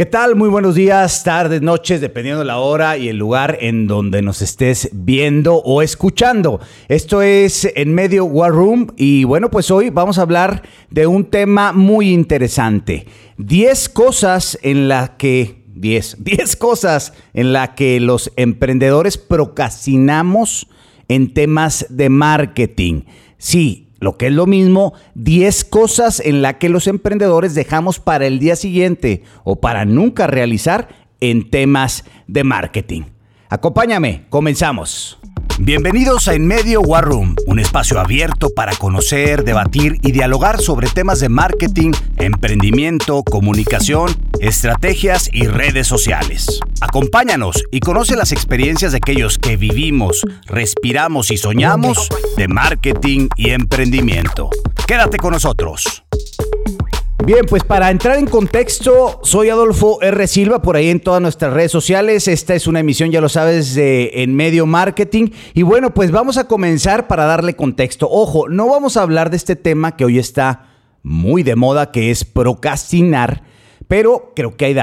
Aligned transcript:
¿Qué 0.00 0.06
tal? 0.06 0.34
Muy 0.34 0.48
buenos 0.48 0.76
días, 0.76 1.24
tardes, 1.24 1.60
noches, 1.60 2.00
dependiendo 2.00 2.38
de 2.38 2.46
la 2.46 2.56
hora 2.56 2.96
y 2.96 3.10
el 3.10 3.18
lugar 3.18 3.58
en 3.60 3.86
donde 3.86 4.22
nos 4.22 4.40
estés 4.40 4.88
viendo 4.94 5.56
o 5.56 5.82
escuchando. 5.82 6.58
Esto 6.88 7.20
es 7.20 7.70
En 7.76 7.92
Medio 7.92 8.24
War 8.24 8.50
Room 8.50 8.94
y 8.96 9.24
bueno, 9.24 9.50
pues 9.50 9.70
hoy 9.70 9.90
vamos 9.90 10.16
a 10.16 10.22
hablar 10.22 10.62
de 10.88 11.06
un 11.06 11.26
tema 11.26 11.74
muy 11.74 12.14
interesante. 12.14 13.06
10 13.36 13.90
cosas 13.90 14.58
en 14.62 14.88
las 14.88 15.10
que 15.18 15.64
10, 15.74 16.24
10 16.24 16.56
cosas 16.56 17.12
en 17.34 17.52
las 17.52 17.68
que 17.74 18.00
los 18.00 18.32
emprendedores 18.36 19.18
procrastinamos 19.18 20.66
en 21.08 21.34
temas 21.34 21.84
de 21.90 22.08
marketing. 22.08 23.02
Sí, 23.36 23.89
lo 24.00 24.16
que 24.16 24.26
es 24.26 24.32
lo 24.32 24.46
mismo, 24.46 24.94
10 25.14 25.64
cosas 25.66 26.20
en 26.20 26.42
las 26.42 26.54
que 26.54 26.70
los 26.70 26.86
emprendedores 26.86 27.54
dejamos 27.54 28.00
para 28.00 28.26
el 28.26 28.38
día 28.38 28.56
siguiente 28.56 29.22
o 29.44 29.60
para 29.60 29.84
nunca 29.84 30.26
realizar 30.26 30.88
en 31.20 31.50
temas 31.50 32.04
de 32.26 32.42
marketing. 32.42 33.02
Acompáñame, 33.50 34.24
comenzamos. 34.30 35.18
Bienvenidos 35.58 36.26
a 36.28 36.34
En 36.34 36.46
Medio 36.46 36.80
War 36.80 37.04
Room, 37.04 37.36
un 37.46 37.58
espacio 37.58 38.00
abierto 38.00 38.48
para 38.56 38.74
conocer, 38.76 39.44
debatir 39.44 39.98
y 40.02 40.12
dialogar 40.12 40.58
sobre 40.58 40.88
temas 40.88 41.20
de 41.20 41.28
marketing, 41.28 41.92
emprendimiento, 42.16 43.22
comunicación, 43.22 44.08
estrategias 44.40 45.28
y 45.32 45.46
redes 45.46 45.86
sociales. 45.86 46.60
Acompáñanos 46.80 47.64
y 47.70 47.80
conoce 47.80 48.16
las 48.16 48.32
experiencias 48.32 48.92
de 48.92 48.98
aquellos 48.98 49.38
que 49.38 49.56
vivimos, 49.56 50.22
respiramos 50.46 51.30
y 51.30 51.36
soñamos 51.36 52.08
de 52.36 52.48
marketing 52.48 53.28
y 53.36 53.50
emprendimiento. 53.50 54.50
Quédate 54.86 55.18
con 55.18 55.32
nosotros. 55.32 56.02
Bien, 57.24 57.44
pues 57.46 57.64
para 57.64 57.90
entrar 57.90 58.18
en 58.18 58.26
contexto, 58.26 59.20
soy 59.22 59.50
Adolfo 59.50 60.00
R. 60.00 60.26
Silva, 60.26 60.62
por 60.62 60.76
ahí 60.76 60.88
en 60.88 61.00
todas 61.00 61.20
nuestras 61.20 61.52
redes 61.52 61.70
sociales. 61.70 62.26
Esta 62.26 62.54
es 62.54 62.66
una 62.66 62.80
emisión, 62.80 63.10
ya 63.10 63.20
lo 63.20 63.28
sabes, 63.28 63.74
de 63.74 64.10
En 64.14 64.34
Medio 64.34 64.64
Marketing. 64.64 65.28
Y 65.52 65.62
bueno, 65.62 65.92
pues 65.92 66.10
vamos 66.10 66.38
a 66.38 66.48
comenzar 66.48 67.08
para 67.08 67.26
darle 67.26 67.54
contexto. 67.54 68.08
Ojo, 68.10 68.48
no 68.48 68.68
vamos 68.68 68.96
a 68.96 69.02
hablar 69.02 69.28
de 69.28 69.36
este 69.36 69.54
tema 69.54 69.96
que 69.96 70.06
hoy 70.06 70.18
está 70.18 70.70
muy 71.02 71.42
de 71.42 71.56
moda, 71.56 71.92
que 71.92 72.10
es 72.10 72.24
procrastinar, 72.24 73.42
pero 73.90 74.30
creo 74.36 74.56
que 74.56 74.66
hay 74.66 74.76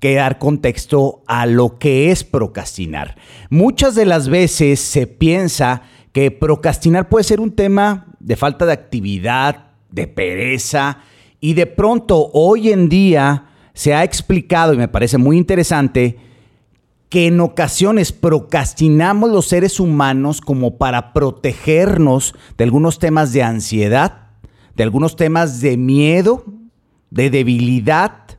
que 0.00 0.14
dar 0.14 0.38
contexto 0.40 1.22
a 1.28 1.46
lo 1.46 1.78
que 1.78 2.10
es 2.10 2.24
procrastinar. 2.24 3.14
Muchas 3.50 3.94
de 3.94 4.04
las 4.04 4.28
veces 4.28 4.80
se 4.80 5.06
piensa 5.06 5.82
que 6.12 6.32
procrastinar 6.32 7.08
puede 7.08 7.22
ser 7.22 7.38
un 7.38 7.52
tema 7.52 8.08
de 8.18 8.34
falta 8.34 8.66
de 8.66 8.72
actividad, 8.72 9.70
de 9.92 10.08
pereza, 10.08 10.98
y 11.38 11.54
de 11.54 11.66
pronto 11.66 12.30
hoy 12.32 12.72
en 12.72 12.88
día 12.88 13.46
se 13.74 13.94
ha 13.94 14.02
explicado, 14.02 14.74
y 14.74 14.76
me 14.76 14.88
parece 14.88 15.18
muy 15.18 15.38
interesante, 15.38 16.18
que 17.10 17.28
en 17.28 17.38
ocasiones 17.38 18.10
procrastinamos 18.10 19.30
los 19.30 19.46
seres 19.46 19.78
humanos 19.78 20.40
como 20.40 20.78
para 20.78 21.12
protegernos 21.12 22.34
de 22.56 22.64
algunos 22.64 22.98
temas 22.98 23.32
de 23.32 23.44
ansiedad, 23.44 24.30
de 24.74 24.82
algunos 24.82 25.14
temas 25.14 25.60
de 25.60 25.76
miedo, 25.76 26.44
de 27.10 27.30
debilidad, 27.30 28.37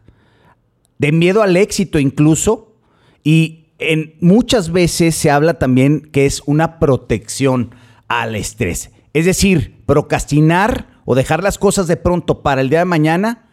de 0.99 1.11
miedo 1.11 1.41
al 1.41 1.57
éxito 1.57 1.97
incluso, 1.97 2.75
y 3.23 3.65
en 3.79 4.15
muchas 4.19 4.71
veces 4.71 5.15
se 5.15 5.31
habla 5.31 5.55
también 5.55 6.01
que 6.11 6.25
es 6.25 6.43
una 6.45 6.79
protección 6.79 7.73
al 8.07 8.35
estrés. 8.35 8.91
Es 9.13 9.25
decir, 9.25 9.81
procrastinar 9.85 11.01
o 11.05 11.15
dejar 11.15 11.41
las 11.41 11.57
cosas 11.57 11.87
de 11.87 11.97
pronto 11.97 12.43
para 12.43 12.61
el 12.61 12.69
día 12.69 12.79
de 12.79 12.85
mañana 12.85 13.49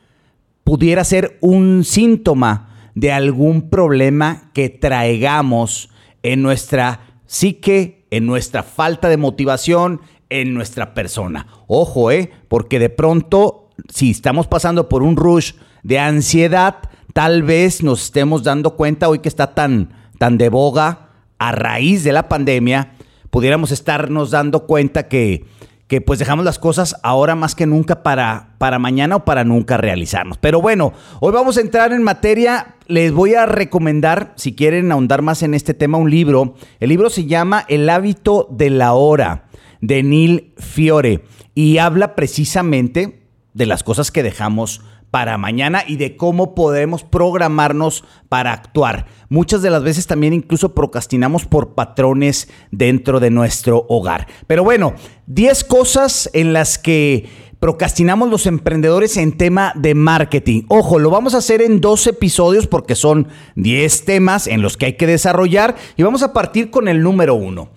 pudiera 0.65 1.05
ser 1.05 1.39
un 1.41 1.85
síntoma 1.85 2.91
de 2.95 3.13
algún 3.13 3.71
problema 3.71 4.51
que 4.53 4.69
traigamos 4.69 5.91
en 6.23 6.43
nuestra 6.43 7.21
psique, 7.27 8.07
en 8.11 8.27
nuestra 8.27 8.63
falta 8.63 9.09
de 9.09 9.17
motivación, 9.17 10.01
en 10.29 10.55
nuestra 10.55 10.95
persona. 10.95 11.47
Ojo, 11.69 12.11
¿eh? 12.11 12.33
Porque 12.49 12.79
de 12.79 12.91
pronto, 12.91 13.71
si 13.89 14.11
estamos 14.11 14.49
pasando 14.49 14.89
por 14.89 15.03
un 15.03 15.17
rush 15.17 15.53
de 15.83 15.99
ansiedad, 16.01 16.79
tal 17.17 17.43
vez 17.43 17.83
nos 17.83 18.03
estemos 18.03 18.43
dando 18.43 18.77
cuenta 18.77 19.09
hoy 19.09 19.21
que 19.21 19.31
está 19.31 19.55
tan, 19.55 19.89
tan 20.19 20.37
de 20.37 20.51
boga 20.51 21.13
a 21.39 21.51
raíz 21.51 22.05
de 22.05 22.13
la 22.13 22.29
pandemia, 22.29 22.93
pudiéramos 23.31 23.73
estarnos 23.73 24.31
dando 24.31 24.67
cuenta 24.67 25.09
que 25.09 25.47
que 25.89 26.03
pues 26.03 26.19
dejamos 26.19 26.45
las 26.45 26.59
cosas 26.59 26.97
ahora 27.03 27.35
más 27.35 27.55
que 27.55 27.65
nunca 27.65 28.03
para, 28.03 28.57
para 28.59 28.79
mañana 28.79 29.17
o 29.17 29.25
para 29.25 29.45
nunca 29.45 29.79
realizarnos. 29.79 30.37
Pero 30.37 30.61
bueno, 30.61 30.93
hoy 31.21 31.33
vamos 31.33 31.57
a 31.57 31.61
entrar 31.61 31.93
en 31.93 32.03
materia. 32.03 32.75
Les 32.87 33.13
voy 33.13 33.35
a 33.35 33.47
recomendar, 33.47 34.35
si 34.35 34.55
quieren 34.55 34.91
ahondar 34.91 35.23
más 35.23 35.45
en 35.45 35.55
este 35.55 35.75
tema, 35.75 35.97
un 35.97 36.11
libro. 36.11 36.57
El 36.81 36.89
libro 36.89 37.09
se 37.09 37.27
llama 37.27 37.65
El 37.69 37.89
hábito 37.89 38.49
de 38.51 38.69
la 38.69 38.95
hora, 38.95 39.45
de 39.81 40.03
Neil 40.03 40.53
Fiore, 40.59 41.25
y 41.55 41.79
habla 41.79 42.17
precisamente 42.17 43.23
de 43.55 43.67
las 43.67 43.85
cosas 43.85 44.11
que 44.11 44.25
dejamos 44.25 44.83
para 45.17 45.39
mañana 45.39 45.83
y 45.87 45.97
de 45.97 46.15
cómo 46.15 46.55
podemos 46.55 47.03
programarnos 47.03 48.05
para 48.29 48.53
actuar. 48.53 49.07
Muchas 49.31 49.63
de 49.63 49.71
las 49.71 49.83
veces 49.83 50.07
también 50.07 50.35
incluso 50.35 50.75
procrastinamos 50.75 51.47
por 51.47 51.75
patrones 51.75 52.51
dentro 52.71 53.19
de 53.19 53.31
nuestro 53.31 53.87
hogar. 53.89 54.27
Pero 54.47 54.63
bueno, 54.63 54.93
10 55.27 55.65
cosas 55.65 56.29
en 56.35 56.53
las 56.53 56.77
que 56.77 57.31
procrastinamos 57.61 58.29
los 58.29 58.45
emprendedores 58.45 59.17
en 59.17 59.39
tema 59.39 59.73
de 59.75 59.95
marketing. 59.95 60.65
Ojo, 60.69 60.99
lo 60.99 61.09
vamos 61.09 61.33
a 61.33 61.39
hacer 61.39 61.63
en 61.63 61.81
dos 61.81 62.07
episodios 62.07 62.67
porque 62.67 62.95
son 62.95 63.29
10 63.55 64.05
temas 64.05 64.47
en 64.47 64.61
los 64.61 64.77
que 64.77 64.85
hay 64.85 64.97
que 64.99 65.07
desarrollar 65.07 65.77
y 65.97 66.03
vamos 66.03 66.23
a 66.25 66.35
partir 66.35 66.69
con 66.71 66.89
el 66.89 67.03
número 67.03 67.37
uno. 67.37 67.71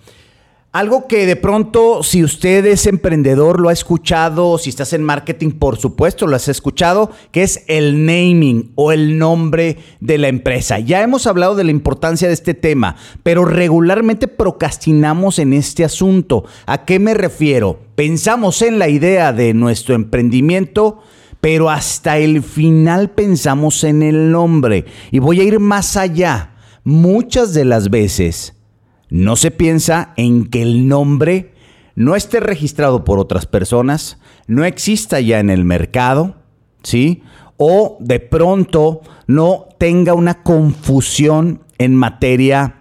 Algo 0.72 1.08
que 1.08 1.26
de 1.26 1.34
pronto, 1.34 2.04
si 2.04 2.22
usted 2.22 2.64
es 2.64 2.86
emprendedor, 2.86 3.58
lo 3.58 3.70
ha 3.70 3.72
escuchado, 3.72 4.56
si 4.56 4.70
estás 4.70 4.92
en 4.92 5.02
marketing, 5.02 5.50
por 5.50 5.78
supuesto, 5.78 6.28
lo 6.28 6.36
has 6.36 6.46
escuchado, 6.46 7.10
que 7.32 7.42
es 7.42 7.64
el 7.66 8.06
naming 8.06 8.70
o 8.76 8.92
el 8.92 9.18
nombre 9.18 9.78
de 9.98 10.16
la 10.16 10.28
empresa. 10.28 10.78
Ya 10.78 11.02
hemos 11.02 11.26
hablado 11.26 11.56
de 11.56 11.64
la 11.64 11.72
importancia 11.72 12.28
de 12.28 12.34
este 12.34 12.54
tema, 12.54 12.94
pero 13.24 13.44
regularmente 13.44 14.28
procrastinamos 14.28 15.40
en 15.40 15.54
este 15.54 15.82
asunto. 15.84 16.44
¿A 16.66 16.84
qué 16.84 17.00
me 17.00 17.14
refiero? 17.14 17.80
Pensamos 17.96 18.62
en 18.62 18.78
la 18.78 18.88
idea 18.88 19.32
de 19.32 19.54
nuestro 19.54 19.96
emprendimiento, 19.96 21.00
pero 21.40 21.68
hasta 21.68 22.18
el 22.18 22.44
final 22.44 23.10
pensamos 23.10 23.82
en 23.82 24.04
el 24.04 24.30
nombre. 24.30 24.84
Y 25.10 25.18
voy 25.18 25.40
a 25.40 25.42
ir 25.42 25.58
más 25.58 25.96
allá. 25.96 26.52
Muchas 26.84 27.54
de 27.54 27.64
las 27.64 27.90
veces 27.90 28.54
no 29.10 29.36
se 29.36 29.50
piensa 29.50 30.14
en 30.16 30.46
que 30.46 30.62
el 30.62 30.88
nombre 30.88 31.52
no 31.94 32.16
esté 32.16 32.40
registrado 32.40 33.04
por 33.04 33.18
otras 33.18 33.46
personas, 33.46 34.18
no 34.46 34.64
exista 34.64 35.20
ya 35.20 35.38
en 35.40 35.50
el 35.50 35.64
mercado, 35.64 36.36
¿sí? 36.82 37.22
O 37.56 37.98
de 38.00 38.20
pronto 38.20 39.02
no 39.26 39.66
tenga 39.78 40.14
una 40.14 40.42
confusión 40.42 41.62
en 41.78 41.94
materia 41.94 42.79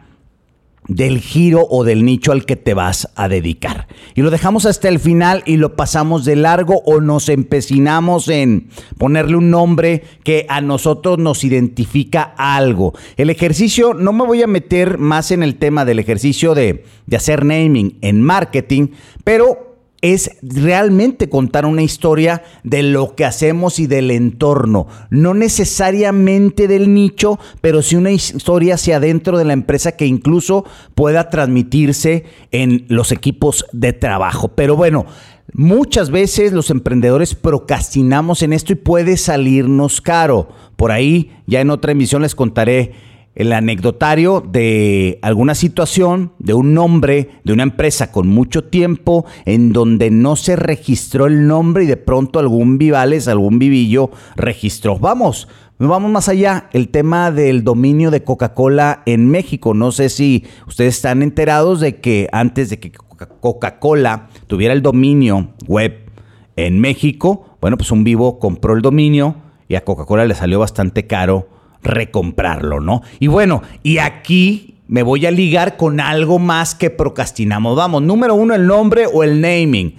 del 0.89 1.19
giro 1.19 1.65
o 1.69 1.83
del 1.85 2.03
nicho 2.03 2.33
al 2.33 2.45
que 2.45 2.57
te 2.57 2.73
vas 2.73 3.07
a 3.15 3.29
dedicar. 3.29 3.87
Y 4.15 4.21
lo 4.21 4.31
dejamos 4.31 4.65
hasta 4.65 4.89
el 4.89 4.99
final 4.99 5.43
y 5.45 5.55
lo 5.55 5.75
pasamos 5.75 6.25
de 6.25 6.35
largo 6.35 6.81
o 6.85 6.99
nos 6.99 7.29
empecinamos 7.29 8.27
en 8.27 8.69
ponerle 8.97 9.37
un 9.37 9.51
nombre 9.51 10.03
que 10.23 10.45
a 10.49 10.59
nosotros 10.59 11.19
nos 11.19 11.43
identifica 11.43 12.33
algo. 12.37 12.93
El 13.15 13.29
ejercicio, 13.29 13.93
no 13.93 14.11
me 14.11 14.25
voy 14.25 14.41
a 14.41 14.47
meter 14.47 14.97
más 14.97 15.31
en 15.31 15.43
el 15.43 15.55
tema 15.55 15.85
del 15.85 15.99
ejercicio 15.99 16.55
de, 16.55 16.83
de 17.05 17.17
hacer 17.17 17.45
naming 17.45 17.97
en 18.01 18.21
marketing, 18.21 18.87
pero 19.23 19.68
es 20.01 20.31
realmente 20.41 21.29
contar 21.29 21.65
una 21.65 21.81
historia 21.81 22.43
de 22.63 22.83
lo 22.83 23.15
que 23.15 23.25
hacemos 23.25 23.79
y 23.79 23.87
del 23.87 24.11
entorno, 24.11 24.87
no 25.09 25.33
necesariamente 25.33 26.67
del 26.67 26.93
nicho, 26.93 27.39
pero 27.61 27.81
sí 27.81 27.95
una 27.95 28.11
historia 28.11 28.75
hacia 28.75 28.97
adentro 28.97 29.37
de 29.37 29.45
la 29.45 29.53
empresa 29.53 29.93
que 29.93 30.05
incluso 30.05 30.65
pueda 30.95 31.29
transmitirse 31.29 32.25
en 32.51 32.85
los 32.87 33.11
equipos 33.11 33.65
de 33.73 33.93
trabajo. 33.93 34.49
Pero 34.49 34.75
bueno, 34.75 35.05
muchas 35.53 36.11
veces 36.11 36.53
los 36.53 36.69
emprendedores 36.69 37.35
procrastinamos 37.35 38.41
en 38.41 38.53
esto 38.53 38.73
y 38.73 38.77
puede 38.77 39.17
salirnos 39.17 40.01
caro. 40.01 40.49
Por 40.75 40.91
ahí, 40.91 41.31
ya 41.45 41.59
en 41.59 41.71
otra 41.71 41.91
emisión 41.91 42.21
les 42.21 42.35
contaré 42.35 42.93
el 43.39 43.53
anecdotario 43.53 44.43
de 44.45 45.17
alguna 45.21 45.55
situación, 45.55 46.33
de 46.39 46.53
un 46.53 46.73
nombre, 46.73 47.29
de 47.45 47.53
una 47.53 47.63
empresa 47.63 48.11
con 48.11 48.27
mucho 48.27 48.65
tiempo, 48.65 49.25
en 49.45 49.71
donde 49.71 50.11
no 50.11 50.35
se 50.35 50.57
registró 50.57 51.25
el 51.25 51.47
nombre 51.47 51.85
y 51.85 51.87
de 51.87 51.95
pronto 51.95 52.39
algún 52.39 52.77
Vivales, 52.77 53.29
algún 53.29 53.57
Vivillo 53.57 54.11
registró. 54.35 54.99
Vamos, 54.99 55.47
vamos 55.77 56.11
más 56.11 56.27
allá. 56.27 56.69
El 56.73 56.89
tema 56.89 57.31
del 57.31 57.63
dominio 57.63 58.11
de 58.11 58.25
Coca-Cola 58.25 59.03
en 59.05 59.29
México. 59.29 59.73
No 59.73 59.93
sé 59.93 60.09
si 60.09 60.43
ustedes 60.67 60.97
están 60.97 61.23
enterados 61.23 61.79
de 61.79 62.01
que 62.01 62.27
antes 62.33 62.69
de 62.69 62.81
que 62.81 62.91
Coca-Cola 62.91 64.27
tuviera 64.47 64.73
el 64.73 64.81
dominio 64.81 65.51
web 65.65 66.11
en 66.57 66.81
México, 66.81 67.55
bueno, 67.61 67.77
pues 67.77 67.89
un 67.91 68.03
vivo 68.03 68.37
compró 68.37 68.73
el 68.73 68.81
dominio 68.81 69.37
y 69.69 69.75
a 69.75 69.85
Coca-Cola 69.85 70.25
le 70.25 70.35
salió 70.35 70.59
bastante 70.59 71.07
caro 71.07 71.58
recomprarlo, 71.83 72.79
¿no? 72.79 73.01
Y 73.19 73.27
bueno, 73.27 73.63
y 73.83 73.99
aquí 73.99 74.75
me 74.87 75.03
voy 75.03 75.25
a 75.25 75.31
ligar 75.31 75.77
con 75.77 75.99
algo 75.99 76.39
más 76.39 76.75
que 76.75 76.89
procrastinamos. 76.89 77.75
Vamos, 77.75 78.01
número 78.01 78.35
uno, 78.35 78.55
el 78.55 78.65
nombre 78.65 79.05
o 79.11 79.23
el 79.23 79.39
naming. 79.39 79.95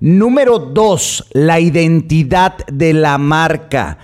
Número 0.00 0.58
dos, 0.58 1.26
la 1.32 1.60
identidad 1.60 2.56
de 2.66 2.94
la 2.94 3.18
marca. 3.18 3.98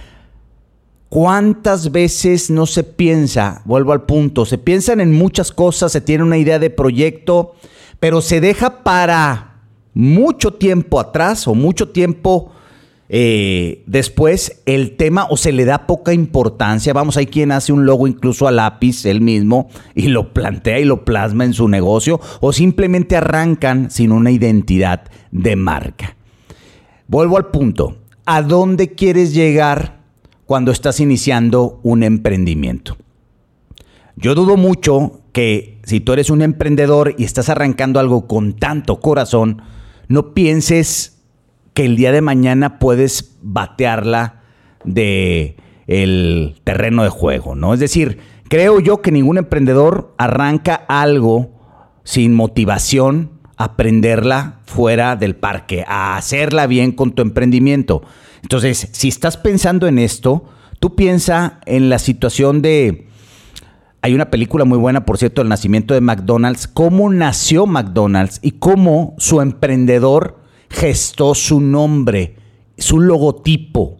¿Cuántas 1.08 1.90
veces 1.90 2.50
no 2.50 2.66
se 2.66 2.84
piensa? 2.84 3.62
Vuelvo 3.64 3.92
al 3.92 4.02
punto, 4.02 4.44
se 4.44 4.58
piensan 4.58 5.00
en 5.00 5.12
muchas 5.12 5.52
cosas, 5.52 5.92
se 5.92 6.02
tiene 6.02 6.24
una 6.24 6.36
idea 6.36 6.58
de 6.58 6.68
proyecto, 6.68 7.54
pero 7.98 8.20
se 8.20 8.42
deja 8.42 8.82
para 8.82 9.62
mucho 9.94 10.52
tiempo 10.52 11.00
atrás 11.00 11.48
o 11.48 11.54
mucho 11.54 11.88
tiempo 11.88 12.52
eh, 13.08 13.84
después 13.86 14.62
el 14.66 14.96
tema 14.96 15.26
o 15.30 15.36
se 15.36 15.52
le 15.52 15.64
da 15.64 15.86
poca 15.86 16.12
importancia. 16.12 16.92
Vamos, 16.92 17.16
hay 17.16 17.26
quien 17.26 17.52
hace 17.52 17.72
un 17.72 17.86
logo 17.86 18.06
incluso 18.06 18.48
a 18.48 18.52
lápiz 18.52 19.04
él 19.04 19.20
mismo 19.20 19.68
y 19.94 20.08
lo 20.08 20.32
plantea 20.32 20.80
y 20.80 20.84
lo 20.84 21.04
plasma 21.04 21.44
en 21.44 21.54
su 21.54 21.68
negocio 21.68 22.20
o 22.40 22.52
simplemente 22.52 23.16
arrancan 23.16 23.90
sin 23.90 24.12
una 24.12 24.30
identidad 24.30 25.04
de 25.30 25.56
marca. 25.56 26.16
Vuelvo 27.08 27.36
al 27.36 27.50
punto. 27.50 27.98
¿A 28.24 28.42
dónde 28.42 28.94
quieres 28.94 29.34
llegar 29.34 30.00
cuando 30.46 30.72
estás 30.72 30.98
iniciando 30.98 31.78
un 31.84 32.02
emprendimiento? 32.02 32.96
Yo 34.16 34.34
dudo 34.34 34.56
mucho 34.56 35.20
que 35.32 35.78
si 35.84 36.00
tú 36.00 36.12
eres 36.14 36.30
un 36.30 36.42
emprendedor 36.42 37.14
y 37.18 37.24
estás 37.24 37.48
arrancando 37.50 38.00
algo 38.00 38.26
con 38.26 38.54
tanto 38.54 38.98
corazón, 38.98 39.62
no 40.08 40.34
pienses 40.34 41.15
que 41.76 41.84
el 41.84 41.94
día 41.94 42.10
de 42.10 42.22
mañana 42.22 42.78
puedes 42.78 43.36
batearla 43.42 44.40
de 44.82 45.58
el 45.86 46.58
terreno 46.64 47.02
de 47.02 47.10
juego, 47.10 47.54
¿no? 47.54 47.74
Es 47.74 47.80
decir, 47.80 48.18
creo 48.48 48.80
yo 48.80 49.02
que 49.02 49.12
ningún 49.12 49.36
emprendedor 49.36 50.14
arranca 50.16 50.74
algo 50.74 51.50
sin 52.02 52.32
motivación 52.32 53.32
aprenderla 53.58 54.60
fuera 54.64 55.16
del 55.16 55.36
parque, 55.36 55.84
a 55.86 56.16
hacerla 56.16 56.66
bien 56.66 56.92
con 56.92 57.12
tu 57.12 57.20
emprendimiento. 57.20 58.00
Entonces, 58.40 58.88
si 58.92 59.08
estás 59.08 59.36
pensando 59.36 59.86
en 59.86 59.98
esto, 59.98 60.46
tú 60.80 60.96
piensa 60.96 61.60
en 61.66 61.90
la 61.90 61.98
situación 61.98 62.62
de 62.62 63.06
hay 64.00 64.14
una 64.14 64.30
película 64.30 64.64
muy 64.64 64.78
buena, 64.78 65.04
por 65.04 65.18
cierto, 65.18 65.42
El 65.42 65.50
nacimiento 65.50 65.92
de 65.92 66.00
McDonald's, 66.00 66.68
cómo 66.68 67.12
nació 67.12 67.66
McDonald's 67.66 68.38
y 68.40 68.52
cómo 68.52 69.14
su 69.18 69.42
emprendedor 69.42 70.45
gestó 70.68 71.34
su 71.34 71.60
nombre, 71.60 72.36
su 72.76 73.00
logotipo 73.00 73.98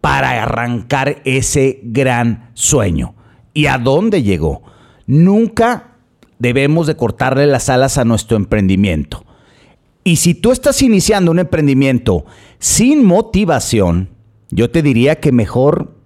para 0.00 0.42
arrancar 0.42 1.20
ese 1.24 1.80
gran 1.82 2.50
sueño. 2.54 3.14
¿Y 3.54 3.66
a 3.66 3.78
dónde 3.78 4.22
llegó? 4.22 4.62
Nunca 5.06 5.96
debemos 6.38 6.86
de 6.86 6.96
cortarle 6.96 7.46
las 7.46 7.68
alas 7.68 7.98
a 7.98 8.04
nuestro 8.04 8.36
emprendimiento. 8.36 9.24
Y 10.04 10.16
si 10.16 10.34
tú 10.34 10.52
estás 10.52 10.80
iniciando 10.82 11.30
un 11.30 11.38
emprendimiento 11.38 12.24
sin 12.58 13.04
motivación, 13.04 14.08
yo 14.50 14.70
te 14.70 14.82
diría 14.82 15.16
que 15.16 15.32
mejor 15.32 15.98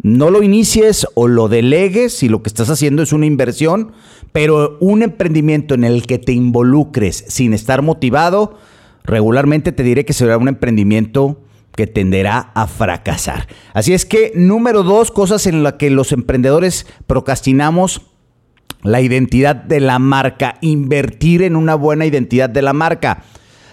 no 0.00 0.30
lo 0.30 0.42
inicies 0.42 1.06
o 1.14 1.26
lo 1.26 1.48
delegues 1.48 2.12
si 2.12 2.28
lo 2.28 2.42
que 2.42 2.48
estás 2.48 2.70
haciendo 2.70 3.02
es 3.02 3.12
una 3.12 3.26
inversión, 3.26 3.92
pero 4.30 4.76
un 4.80 5.02
emprendimiento 5.02 5.74
en 5.74 5.82
el 5.84 6.06
que 6.06 6.18
te 6.18 6.32
involucres 6.32 7.24
sin 7.26 7.52
estar 7.52 7.82
motivado, 7.82 8.56
regularmente 9.08 9.72
te 9.72 9.82
diré 9.82 10.04
que 10.04 10.12
será 10.12 10.38
un 10.38 10.48
emprendimiento 10.48 11.42
que 11.74 11.86
tenderá 11.86 12.52
a 12.54 12.66
fracasar. 12.66 13.48
Así 13.72 13.94
es 13.94 14.04
que, 14.04 14.32
número 14.34 14.82
dos, 14.82 15.10
cosas 15.10 15.46
en 15.46 15.62
las 15.62 15.74
que 15.74 15.90
los 15.90 16.12
emprendedores 16.12 16.86
procrastinamos, 17.06 18.02
la 18.82 19.00
identidad 19.00 19.56
de 19.56 19.80
la 19.80 19.98
marca, 19.98 20.56
invertir 20.60 21.42
en 21.42 21.56
una 21.56 21.74
buena 21.74 22.06
identidad 22.06 22.50
de 22.50 22.62
la 22.62 22.72
marca. 22.72 23.24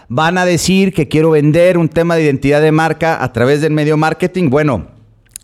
Van 0.08 0.38
a 0.38 0.46
decir 0.46 0.94
que 0.94 1.08
quiero 1.08 1.32
vender 1.32 1.78
un 1.78 1.90
tema 1.90 2.16
de 2.16 2.24
identidad 2.24 2.62
de 2.62 2.72
marca 2.72 3.24
a 3.24 3.34
través 3.34 3.62
del 3.62 3.74
medio 3.74 3.98
marketing. 3.98 4.50
Bueno, 4.50 4.95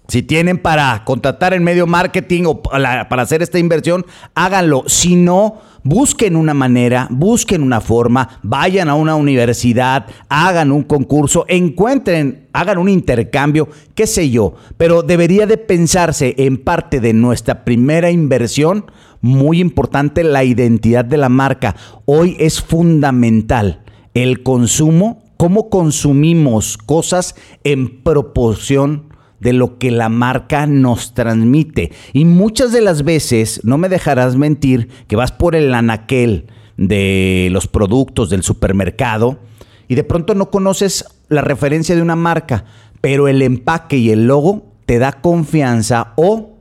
si 0.07 0.23
tienen 0.23 0.57
para 0.57 1.03
contratar 1.05 1.53
en 1.53 1.63
medio 1.63 1.87
marketing 1.87 2.43
o 2.45 2.61
para 2.61 3.21
hacer 3.21 3.41
esta 3.41 3.59
inversión, 3.59 4.05
háganlo. 4.35 4.83
Si 4.87 5.15
no, 5.15 5.59
busquen 5.83 6.35
una 6.35 6.53
manera, 6.53 7.07
busquen 7.09 7.63
una 7.63 7.81
forma, 7.81 8.39
vayan 8.43 8.89
a 8.89 8.95
una 8.95 9.15
universidad, 9.15 10.07
hagan 10.29 10.71
un 10.71 10.83
concurso, 10.83 11.45
encuentren, 11.47 12.47
hagan 12.53 12.77
un 12.77 12.89
intercambio, 12.89 13.69
qué 13.95 14.05
sé 14.05 14.29
yo. 14.29 14.55
Pero 14.77 15.01
debería 15.01 15.47
de 15.47 15.57
pensarse 15.57 16.35
en 16.37 16.57
parte 16.57 16.99
de 16.99 17.13
nuestra 17.13 17.63
primera 17.63 18.11
inversión, 18.11 18.85
muy 19.21 19.61
importante 19.61 20.23
la 20.23 20.43
identidad 20.43 21.05
de 21.05 21.17
la 21.17 21.29
marca. 21.29 21.75
Hoy 22.05 22.35
es 22.39 22.61
fundamental 22.61 23.81
el 24.13 24.43
consumo, 24.43 25.23
cómo 25.37 25.69
consumimos 25.69 26.77
cosas 26.77 27.35
en 27.63 28.03
proporción 28.03 29.10
de 29.41 29.53
lo 29.53 29.77
que 29.77 29.91
la 29.91 30.07
marca 30.07 30.65
nos 30.67 31.13
transmite. 31.13 31.91
Y 32.13 32.25
muchas 32.25 32.71
de 32.71 32.81
las 32.81 33.03
veces, 33.03 33.59
no 33.63 33.77
me 33.77 33.89
dejarás 33.89 34.37
mentir, 34.37 34.87
que 35.07 35.17
vas 35.17 35.31
por 35.31 35.55
el 35.55 35.73
anaquel 35.73 36.45
de 36.77 37.49
los 37.51 37.67
productos 37.67 38.29
del 38.29 38.43
supermercado 38.43 39.39
y 39.87 39.95
de 39.95 40.03
pronto 40.03 40.35
no 40.35 40.49
conoces 40.49 41.05
la 41.27 41.41
referencia 41.41 41.95
de 41.95 42.01
una 42.01 42.15
marca, 42.15 42.65
pero 43.01 43.27
el 43.27 43.41
empaque 43.41 43.97
y 43.97 44.11
el 44.11 44.27
logo 44.27 44.71
te 44.85 44.99
da 44.99 45.21
confianza 45.21 46.13
o 46.15 46.57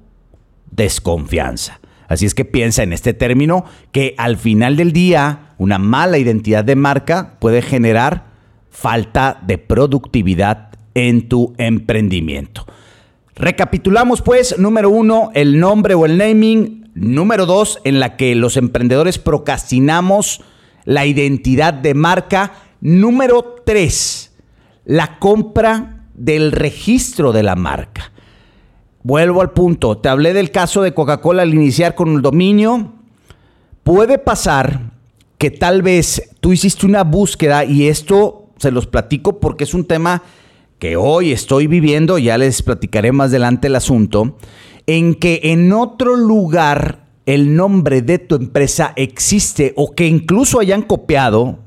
desconfianza. 0.70 1.80
Así 2.08 2.26
es 2.26 2.34
que 2.34 2.44
piensa 2.44 2.82
en 2.82 2.92
este 2.92 3.14
término 3.14 3.64
que 3.92 4.14
al 4.18 4.36
final 4.36 4.76
del 4.76 4.92
día 4.92 5.54
una 5.58 5.78
mala 5.78 6.18
identidad 6.18 6.64
de 6.64 6.76
marca 6.76 7.36
puede 7.38 7.62
generar 7.62 8.30
falta 8.70 9.38
de 9.46 9.58
productividad 9.58 10.69
en 11.08 11.28
tu 11.28 11.54
emprendimiento. 11.58 12.66
Recapitulamos 13.34 14.20
pues, 14.22 14.58
número 14.58 14.90
uno, 14.90 15.30
el 15.34 15.58
nombre 15.58 15.94
o 15.94 16.04
el 16.04 16.18
naming. 16.18 16.90
Número 16.94 17.46
dos, 17.46 17.80
en 17.84 18.00
la 18.00 18.16
que 18.16 18.34
los 18.34 18.56
emprendedores 18.56 19.18
procrastinamos 19.18 20.42
la 20.84 21.06
identidad 21.06 21.72
de 21.72 21.94
marca. 21.94 22.52
Número 22.80 23.56
tres, 23.64 24.34
la 24.84 25.18
compra 25.18 26.04
del 26.14 26.52
registro 26.52 27.32
de 27.32 27.42
la 27.42 27.56
marca. 27.56 28.12
Vuelvo 29.02 29.40
al 29.40 29.52
punto, 29.52 29.96
te 29.96 30.10
hablé 30.10 30.34
del 30.34 30.50
caso 30.50 30.82
de 30.82 30.92
Coca-Cola 30.92 31.42
al 31.42 31.54
iniciar 31.54 31.94
con 31.94 32.14
el 32.16 32.22
dominio. 32.22 32.92
Puede 33.82 34.18
pasar 34.18 34.90
que 35.38 35.50
tal 35.50 35.80
vez 35.80 36.30
tú 36.40 36.52
hiciste 36.52 36.84
una 36.84 37.04
búsqueda 37.04 37.64
y 37.64 37.88
esto 37.88 38.50
se 38.58 38.70
los 38.70 38.86
platico 38.86 39.40
porque 39.40 39.64
es 39.64 39.72
un 39.72 39.86
tema 39.86 40.22
que 40.80 40.96
hoy 40.96 41.30
estoy 41.30 41.68
viviendo, 41.68 42.18
ya 42.18 42.38
les 42.38 42.62
platicaré 42.62 43.12
más 43.12 43.28
adelante 43.28 43.68
el 43.68 43.76
asunto, 43.76 44.38
en 44.86 45.14
que 45.14 45.40
en 45.44 45.72
otro 45.72 46.16
lugar 46.16 47.04
el 47.26 47.54
nombre 47.54 48.02
de 48.02 48.18
tu 48.18 48.34
empresa 48.34 48.92
existe 48.96 49.74
o 49.76 49.94
que 49.94 50.06
incluso 50.06 50.58
hayan 50.58 50.82
copiado 50.82 51.58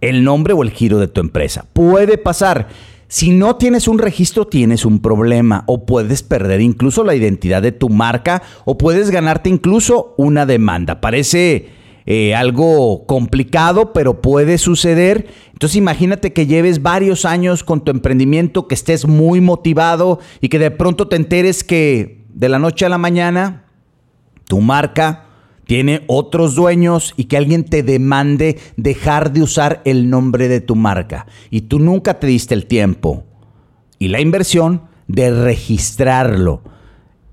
el 0.00 0.24
nombre 0.24 0.52
o 0.52 0.62
el 0.62 0.70
giro 0.70 0.98
de 0.98 1.08
tu 1.08 1.20
empresa. 1.20 1.64
Puede 1.72 2.18
pasar. 2.18 2.68
Si 3.06 3.30
no 3.30 3.54
tienes 3.56 3.86
un 3.86 3.98
registro, 3.98 4.48
tienes 4.48 4.84
un 4.84 4.98
problema 4.98 5.62
o 5.66 5.86
puedes 5.86 6.24
perder 6.24 6.60
incluso 6.60 7.04
la 7.04 7.14
identidad 7.14 7.62
de 7.62 7.70
tu 7.70 7.88
marca 7.88 8.42
o 8.64 8.76
puedes 8.76 9.10
ganarte 9.10 9.48
incluso 9.48 10.14
una 10.18 10.44
demanda. 10.44 11.00
Parece 11.00 11.68
eh, 12.06 12.34
algo 12.34 13.06
complicado, 13.06 13.92
pero 13.92 14.20
puede 14.20 14.58
suceder. 14.58 15.26
Entonces 15.52 15.76
imagínate 15.76 16.32
que 16.32 16.46
lleves 16.46 16.82
varios 16.82 17.24
años 17.24 17.64
con 17.64 17.82
tu 17.82 17.90
emprendimiento, 17.90 18.68
que 18.68 18.74
estés 18.74 19.06
muy 19.06 19.40
motivado 19.40 20.18
y 20.40 20.48
que 20.48 20.58
de 20.58 20.70
pronto 20.70 21.08
te 21.08 21.16
enteres 21.16 21.64
que 21.64 22.26
de 22.34 22.48
la 22.48 22.58
noche 22.58 22.84
a 22.84 22.90
la 22.90 22.98
mañana 22.98 23.64
tu 24.46 24.60
marca 24.60 25.26
tiene 25.66 26.02
otros 26.08 26.54
dueños 26.54 27.14
y 27.16 27.24
que 27.24 27.38
alguien 27.38 27.64
te 27.64 27.82
demande 27.82 28.58
dejar 28.76 29.32
de 29.32 29.42
usar 29.42 29.80
el 29.86 30.10
nombre 30.10 30.48
de 30.48 30.60
tu 30.60 30.76
marca. 30.76 31.26
Y 31.50 31.62
tú 31.62 31.78
nunca 31.78 32.20
te 32.20 32.26
diste 32.26 32.52
el 32.52 32.66
tiempo 32.66 33.24
y 33.98 34.08
la 34.08 34.20
inversión 34.20 34.82
de 35.08 35.30
registrarlo 35.30 36.73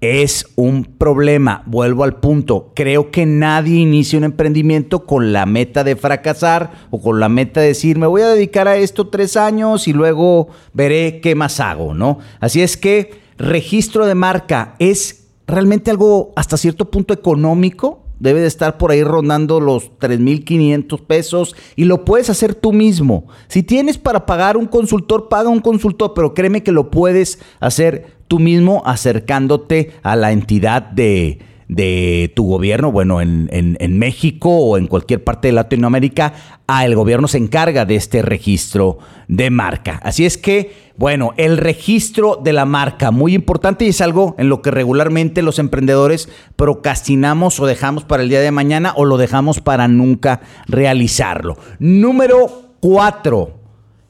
es 0.02 0.48
un 0.56 0.84
problema. 0.84 1.64
Vuelvo 1.68 2.04
al 2.04 2.20
punto. 2.20 2.72
Creo 2.76 3.12
que 3.12 3.28
nadie 3.28 3.80
inicia 3.80 4.18
un 4.18 4.26
emprendimiento 4.26 5.06
con 5.06 5.32
la 5.32 5.46
meta 5.46 5.84
de 5.84 5.96
fracasar 5.96 6.72
o 6.90 7.00
con 7.00 7.20
la 7.20 7.30
meta 7.30 7.62
de 7.62 7.68
decir, 7.68 7.98
me 8.00 8.08
voy 8.08 8.24
a 8.24 8.30
dedicar 8.30 8.68
a 8.68 8.78
esto 8.78 9.08
tres 9.08 9.38
años 9.38 9.88
y 9.88 9.94
luego 9.94 10.50
veré 10.74 11.22
qué 11.22 11.36
más 11.36 11.60
hago, 11.60 11.94
¿no? 11.94 12.18
Así 12.40 12.62
es 12.62 12.78
que 12.78 13.22
registro 13.38 14.08
de 14.08 14.16
marca 14.16 14.76
es 14.80 15.28
realmente 15.46 15.92
algo 15.92 16.34
hasta 16.36 16.58
cierto 16.58 16.90
punto 16.90 17.14
económico 17.14 18.01
debe 18.22 18.40
de 18.40 18.48
estar 18.48 18.78
por 18.78 18.92
ahí 18.92 19.04
rondando 19.04 19.60
los 19.60 19.92
3.500 20.00 21.02
pesos 21.02 21.56
y 21.76 21.86
lo 21.86 22.06
puedes 22.06 22.30
hacer 22.30 22.54
tú 22.54 22.72
mismo. 22.72 23.28
Si 23.48 23.64
tienes 23.64 23.98
para 23.98 24.26
pagar 24.26 24.58
un 24.58 24.68
consultor, 24.68 25.28
paga 25.28 25.50
un 25.50 25.60
consultor, 25.60 26.14
pero 26.14 26.34
créeme 26.34 26.62
que 26.62 26.72
lo 26.72 26.92
puedes 26.92 27.40
hacer 27.60 28.18
tú 28.28 28.40
mismo 28.40 28.84
acercándote 28.86 29.92
a 30.04 30.16
la 30.16 30.32
entidad 30.32 30.84
de, 30.84 31.40
de 31.72 32.34
tu 32.36 32.48
gobierno, 32.48 32.92
bueno, 32.92 33.22
en, 33.22 33.48
en, 33.50 33.98
México 33.98 34.50
o 34.50 34.78
en 34.78 34.88
cualquier 34.88 35.24
parte 35.24 35.48
de 35.48 35.54
Latinoamérica, 35.54 36.34
a 36.68 36.84
el 36.84 36.96
gobierno 36.96 37.30
se 37.30 37.38
encarga 37.38 37.86
de 37.86 37.96
este 37.96 38.22
registro 38.22 38.98
de 39.30 39.50
marca. 39.52 39.98
Así 40.04 40.26
es 40.26 40.38
que, 40.38 40.74
bueno, 40.98 41.32
el 41.38 41.58
registro 41.58 42.38
de 42.44 42.52
la 42.52 42.66
marca, 42.66 43.12
muy 43.12 43.34
importante 43.34 43.86
y 43.86 43.88
es 43.88 44.02
algo 44.02 44.36
en 44.38 44.50
lo 44.50 44.62
que 44.62 44.70
regularmente 44.70 45.42
los 45.42 45.60
emprendedores 45.60 46.28
procrastinamos 46.58 47.58
o 47.62 47.66
dejamos 47.66 48.04
para 48.04 48.22
el 48.22 48.28
día 48.28 48.42
de 48.42 48.52
mañana 48.52 48.94
o 48.98 49.06
lo 49.06 49.16
dejamos 49.16 49.62
para 49.62 49.88
nunca 49.88 50.42
realizarlo. 50.68 51.56
Número 51.80 52.74
cuatro, 52.82 53.62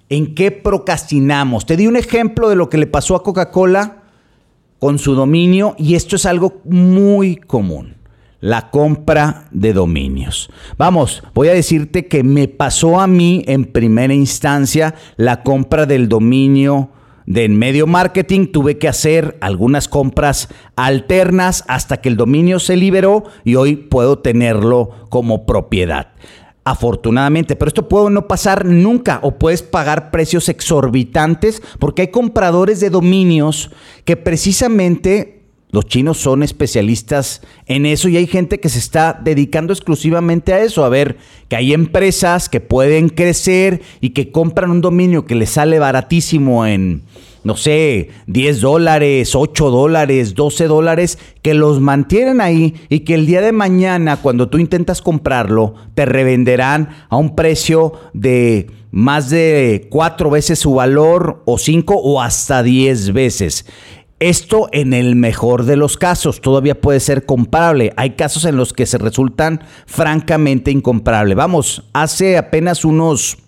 ¿en 0.10 0.34
qué 0.34 0.50
procrastinamos? 0.50 1.68
Te 1.68 1.78
di 1.78 1.86
un 1.86 1.96
ejemplo 1.96 2.50
de 2.50 2.56
lo 2.56 2.70
que 2.70 2.80
le 2.80 2.88
pasó 2.88 3.16
a 3.16 3.22
Coca-Cola 3.22 4.01
con 4.82 4.98
su 4.98 5.14
dominio 5.14 5.76
y 5.78 5.94
esto 5.94 6.16
es 6.16 6.26
algo 6.26 6.60
muy 6.66 7.36
común. 7.36 7.98
La 8.40 8.72
compra 8.72 9.46
de 9.52 9.74
dominios. 9.74 10.50
Vamos, 10.76 11.22
voy 11.36 11.50
a 11.50 11.54
decirte 11.54 12.08
que 12.08 12.24
me 12.24 12.48
pasó 12.48 13.00
a 13.00 13.06
mí 13.06 13.44
en 13.46 13.66
primera 13.66 14.16
instancia 14.16 14.96
la 15.18 15.44
compra 15.44 15.86
del 15.86 16.10
dominio 16.10 16.90
de 17.28 17.46
en 17.46 17.60
medio 17.60 17.86
marketing. 17.86 18.48
Tuve 18.48 18.80
que 18.80 18.88
hacer 18.88 19.38
algunas 19.40 19.88
compras 19.88 20.50
alternas 20.76 21.64
hasta 21.68 21.98
que 21.98 22.10
el 22.10 22.18
dominio 22.18 22.58
se 22.58 22.76
liberó 22.76 23.26
y 23.44 23.54
hoy 23.54 23.76
puedo 23.76 24.18
tenerlo 24.18 24.90
como 25.12 25.46
propiedad 25.46 26.08
afortunadamente, 26.64 27.56
pero 27.56 27.70
esto 27.70 27.88
puede 27.90 28.10
no 28.12 28.28
pasar 28.28 28.66
nunca 28.66 29.20
o 29.24 29.38
puedes 29.38 29.64
pagar 29.64 30.12
precios 30.12 30.48
exorbitantes 30.50 31.62
porque 31.80 32.04
hay 32.04 32.08
compradores 32.10 32.80
de 32.80 32.90
dominios 32.90 33.72
que 34.06 34.16
precisamente 34.16 35.42
los 35.72 35.86
chinos 35.86 36.18
son 36.18 36.44
especialistas 36.44 37.42
en 37.66 37.86
eso 37.86 38.10
y 38.10 38.18
hay 38.18 38.28
gente 38.28 38.60
que 38.60 38.70
se 38.70 38.80
está 38.80 39.20
dedicando 39.24 39.74
exclusivamente 39.74 40.54
a 40.54 40.62
eso, 40.62 40.84
a 40.84 40.90
ver 40.90 41.18
que 41.48 41.56
hay 41.56 41.74
empresas 41.74 42.50
que 42.50 42.60
pueden 42.60 43.10
crecer 43.10 43.82
y 44.02 44.10
que 44.10 44.32
compran 44.32 44.70
un 44.70 44.82
dominio 44.82 45.26
que 45.26 45.36
les 45.36 45.52
sale 45.52 45.80
baratísimo 45.80 46.66
en 46.66 47.04
no 47.44 47.58
sé, 47.58 48.10
10 48.28 48.62
dólares, 48.62 49.36
8 49.36 49.70
dólares, 49.70 50.36
12 50.36 50.68
dólares, 50.68 51.18
que 51.42 51.54
los 51.54 51.80
mantienen 51.80 52.42
ahí 52.42 52.76
y 52.90 53.00
que 53.02 53.16
el 53.16 53.26
día 53.26 53.42
de 53.42 53.52
mañana, 53.52 54.18
cuando 54.18 54.50
tú 54.50 54.60
intentas 54.60 55.02
comprarlo, 55.02 55.74
te 55.96 56.06
revenderán 56.06 56.90
a 57.10 57.18
un 57.18 57.36
precio 57.36 57.94
de 58.14 58.70
más 58.92 59.30
de 59.30 59.88
cuatro 59.90 60.30
veces 60.30 60.60
su 60.60 60.76
valor 60.76 61.42
o 61.46 61.58
cinco 61.58 61.96
o 61.96 62.22
hasta 62.22 62.62
10 62.62 63.14
veces. 63.14 63.66
Esto 64.20 64.70
en 64.72 64.94
el 64.94 65.16
mejor 65.16 65.64
de 65.64 65.78
los 65.78 65.98
casos 65.98 66.42
todavía 66.42 66.80
puede 66.80 67.00
ser 67.00 67.26
comparable. 67.26 67.92
Hay 67.96 68.12
casos 68.12 68.46
en 68.46 68.56
los 68.56 68.72
que 68.72 68.86
se 68.86 69.00
resultan 69.00 69.62
francamente 69.88 70.70
incomparable. 70.70 71.34
Vamos, 71.34 71.90
hace 71.94 72.38
apenas 72.38 72.86
unos 72.86 73.40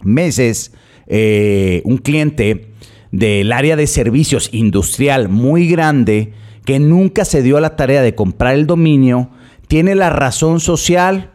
meses 0.00 0.72
eh, 1.10 1.80
un 1.84 1.96
cliente 1.96 2.67
del 3.12 3.52
área 3.52 3.76
de 3.76 3.86
servicios 3.86 4.50
industrial 4.52 5.28
muy 5.28 5.68
grande 5.68 6.32
que 6.64 6.78
nunca 6.78 7.24
se 7.24 7.42
dio 7.42 7.56
a 7.56 7.62
la 7.62 7.76
tarea 7.76 8.02
de 8.02 8.14
comprar 8.14 8.54
el 8.54 8.66
dominio, 8.66 9.30
tiene 9.68 9.94
la 9.94 10.10
razón 10.10 10.60
social, 10.60 11.30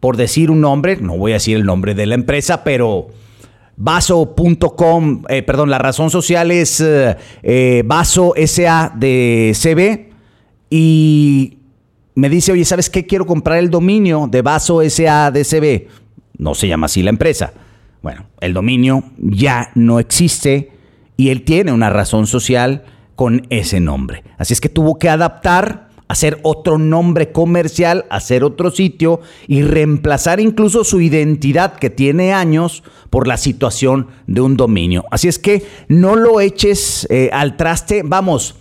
por 0.00 0.16
decir 0.16 0.50
un 0.50 0.60
nombre, 0.60 0.96
no 0.96 1.18
voy 1.18 1.32
a 1.32 1.34
decir 1.34 1.56
el 1.56 1.64
nombre 1.64 1.94
de 1.94 2.06
la 2.06 2.14
empresa, 2.14 2.64
pero 2.64 3.08
vaso.com, 3.76 5.24
eh, 5.28 5.42
perdón, 5.42 5.70
la 5.70 5.78
razón 5.78 6.10
social 6.10 6.50
es 6.50 6.80
eh, 6.80 7.16
eh, 7.42 7.82
Vaso 7.84 8.34
SA 8.46 8.96
y 10.70 11.58
me 12.14 12.28
dice, 12.28 12.52
oye, 12.52 12.64
¿sabes 12.64 12.88
qué? 12.90 13.06
Quiero 13.06 13.26
comprar 13.26 13.58
el 13.58 13.70
dominio 13.70 14.28
de 14.30 14.42
Vaso 14.42 14.80
SA. 14.88 15.32
No 16.38 16.54
se 16.54 16.68
llama 16.68 16.86
así 16.86 17.02
la 17.02 17.10
empresa. 17.10 17.52
Bueno, 18.02 18.26
el 18.40 18.54
dominio 18.54 19.04
ya 19.18 19.70
no 19.74 19.98
existe 19.98 20.73
y 21.16 21.30
él 21.30 21.42
tiene 21.42 21.72
una 21.72 21.90
razón 21.90 22.26
social 22.26 22.84
con 23.14 23.46
ese 23.50 23.80
nombre. 23.80 24.24
Así 24.38 24.52
es 24.52 24.60
que 24.60 24.68
tuvo 24.68 24.98
que 24.98 25.08
adaptar, 25.08 25.88
hacer 26.08 26.38
otro 26.42 26.78
nombre 26.78 27.32
comercial, 27.32 28.06
hacer 28.10 28.44
otro 28.44 28.70
sitio 28.70 29.20
y 29.46 29.62
reemplazar 29.62 30.40
incluso 30.40 30.84
su 30.84 31.00
identidad 31.00 31.76
que 31.76 31.90
tiene 31.90 32.32
años 32.32 32.82
por 33.10 33.26
la 33.26 33.36
situación 33.36 34.08
de 34.26 34.40
un 34.40 34.56
dominio. 34.56 35.04
Así 35.10 35.28
es 35.28 35.38
que 35.38 35.64
no 35.88 36.16
lo 36.16 36.40
eches 36.40 37.06
eh, 37.10 37.30
al 37.32 37.56
traste. 37.56 38.02
Vamos, 38.04 38.56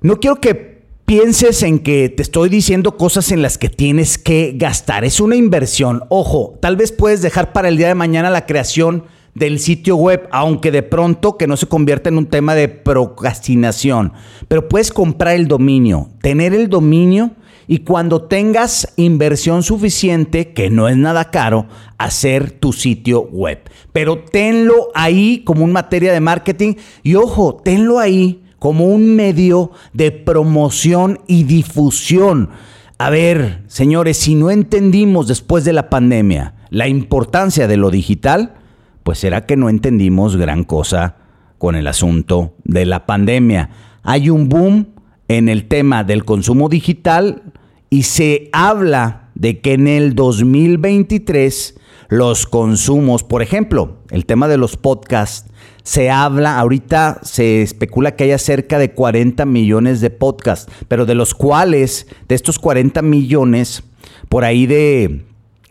no 0.00 0.20
quiero 0.20 0.36
que 0.36 0.78
pienses 1.06 1.62
en 1.62 1.78
que 1.78 2.10
te 2.10 2.22
estoy 2.22 2.50
diciendo 2.50 2.98
cosas 2.98 3.32
en 3.32 3.40
las 3.40 3.56
que 3.56 3.70
tienes 3.70 4.18
que 4.18 4.52
gastar. 4.54 5.06
Es 5.06 5.20
una 5.20 5.36
inversión. 5.36 6.04
Ojo, 6.10 6.58
tal 6.60 6.76
vez 6.76 6.92
puedes 6.92 7.22
dejar 7.22 7.54
para 7.54 7.68
el 7.68 7.78
día 7.78 7.88
de 7.88 7.94
mañana 7.94 8.28
la 8.28 8.44
creación 8.44 9.04
del 9.38 9.58
sitio 9.58 9.96
web, 9.96 10.28
aunque 10.30 10.70
de 10.70 10.82
pronto 10.82 11.36
que 11.36 11.46
no 11.46 11.56
se 11.56 11.66
convierta 11.66 12.08
en 12.08 12.18
un 12.18 12.26
tema 12.26 12.54
de 12.54 12.68
procrastinación. 12.68 14.12
Pero 14.48 14.68
puedes 14.68 14.92
comprar 14.92 15.34
el 15.34 15.48
dominio, 15.48 16.10
tener 16.20 16.54
el 16.54 16.68
dominio 16.68 17.32
y 17.66 17.80
cuando 17.80 18.22
tengas 18.22 18.92
inversión 18.96 19.62
suficiente, 19.62 20.52
que 20.52 20.70
no 20.70 20.88
es 20.88 20.96
nada 20.96 21.30
caro, 21.30 21.66
hacer 21.98 22.50
tu 22.50 22.72
sitio 22.72 23.22
web. 23.22 23.60
Pero 23.92 24.20
tenlo 24.24 24.88
ahí 24.94 25.42
como 25.44 25.64
un 25.64 25.72
materia 25.72 26.12
de 26.12 26.20
marketing 26.20 26.74
y 27.02 27.14
ojo, 27.14 27.60
tenlo 27.62 27.98
ahí 27.98 28.42
como 28.58 28.86
un 28.86 29.14
medio 29.14 29.70
de 29.92 30.10
promoción 30.10 31.20
y 31.26 31.44
difusión. 31.44 32.50
A 32.96 33.10
ver, 33.10 33.62
señores, 33.68 34.16
si 34.16 34.34
no 34.34 34.50
entendimos 34.50 35.28
después 35.28 35.64
de 35.64 35.72
la 35.72 35.90
pandemia 35.90 36.54
la 36.70 36.88
importancia 36.88 37.68
de 37.68 37.76
lo 37.76 37.90
digital, 37.90 38.57
pues 39.08 39.20
será 39.20 39.46
que 39.46 39.56
no 39.56 39.70
entendimos 39.70 40.36
gran 40.36 40.64
cosa 40.64 41.16
con 41.56 41.76
el 41.76 41.86
asunto 41.86 42.52
de 42.64 42.84
la 42.84 43.06
pandemia. 43.06 43.70
Hay 44.02 44.28
un 44.28 44.50
boom 44.50 44.88
en 45.28 45.48
el 45.48 45.66
tema 45.66 46.04
del 46.04 46.26
consumo 46.26 46.68
digital 46.68 47.54
y 47.88 48.02
se 48.02 48.50
habla 48.52 49.30
de 49.34 49.60
que 49.60 49.72
en 49.72 49.88
el 49.88 50.14
2023 50.14 51.80
los 52.10 52.44
consumos, 52.44 53.24
por 53.24 53.40
ejemplo, 53.40 53.96
el 54.10 54.26
tema 54.26 54.46
de 54.46 54.58
los 54.58 54.76
podcasts, 54.76 55.50
se 55.84 56.10
habla, 56.10 56.58
ahorita 56.58 57.20
se 57.22 57.62
especula 57.62 58.14
que 58.14 58.24
haya 58.24 58.36
cerca 58.36 58.78
de 58.78 58.90
40 58.90 59.46
millones 59.46 60.02
de 60.02 60.10
podcasts, 60.10 60.70
pero 60.86 61.06
de 61.06 61.14
los 61.14 61.32
cuales, 61.32 62.08
de 62.28 62.34
estos 62.34 62.58
40 62.58 63.00
millones, 63.00 63.84
por 64.28 64.44
ahí 64.44 64.66
de 64.66 65.27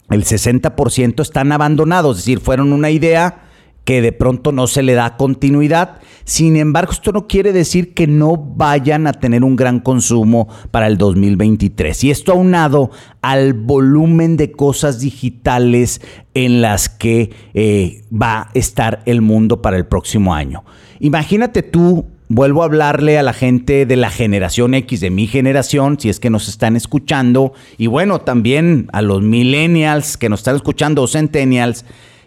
el 0.09 0.23
60% 0.23 1.21
están 1.21 1.51
abandonados, 1.51 2.17
es 2.17 2.25
decir, 2.25 2.39
fueron 2.39 2.73
una 2.73 2.89
idea 2.89 3.43
que 3.87 4.01
de 4.01 4.11
pronto 4.11 4.51
no 4.51 4.67
se 4.67 4.83
le 4.83 4.95
da 4.95 5.15
continuidad. 5.15 6.01
Sin 6.25 6.57
embargo, 6.57 6.91
esto 6.91 7.13
no 7.13 7.25
quiere 7.25 7.53
decir 7.53 7.93
que 7.93 8.05
no 8.05 8.35
vayan 8.35 9.07
a 9.07 9.13
tener 9.13 9.45
un 9.45 9.55
gran 9.55 9.79
consumo 9.79 10.49
para 10.71 10.87
el 10.87 10.97
2023. 10.97 12.03
Y 12.03 12.11
esto 12.11 12.33
aunado 12.33 12.91
al 13.21 13.53
volumen 13.53 14.35
de 14.35 14.51
cosas 14.51 14.99
digitales 14.99 16.01
en 16.33 16.61
las 16.61 16.89
que 16.89 17.31
eh, 17.53 18.03
va 18.11 18.41
a 18.41 18.49
estar 18.55 19.03
el 19.05 19.21
mundo 19.21 19.61
para 19.61 19.77
el 19.77 19.85
próximo 19.85 20.35
año. 20.35 20.65
Imagínate 20.99 21.63
tú 21.63 22.07
vuelvo 22.29 22.61
a 22.61 22.65
hablarle 22.65 23.17
a 23.17 23.23
la 23.23 23.33
gente 23.33 23.85
de 23.85 23.95
la 23.95 24.09
generación 24.09 24.73
X, 24.73 24.99
de 24.99 25.09
mi 25.09 25.27
generación, 25.27 25.99
si 25.99 26.09
es 26.09 26.19
que 26.19 26.29
nos 26.29 26.47
están 26.47 26.75
escuchando, 26.75 27.53
y 27.77 27.87
bueno, 27.87 28.19
también 28.21 28.87
a 28.91 29.01
los 29.01 29.21
millennials 29.21 30.17
que 30.17 30.29
nos 30.29 30.41
están 30.41 30.55
escuchando 30.55 31.03
o 31.03 31.07
centennials, 31.07 31.85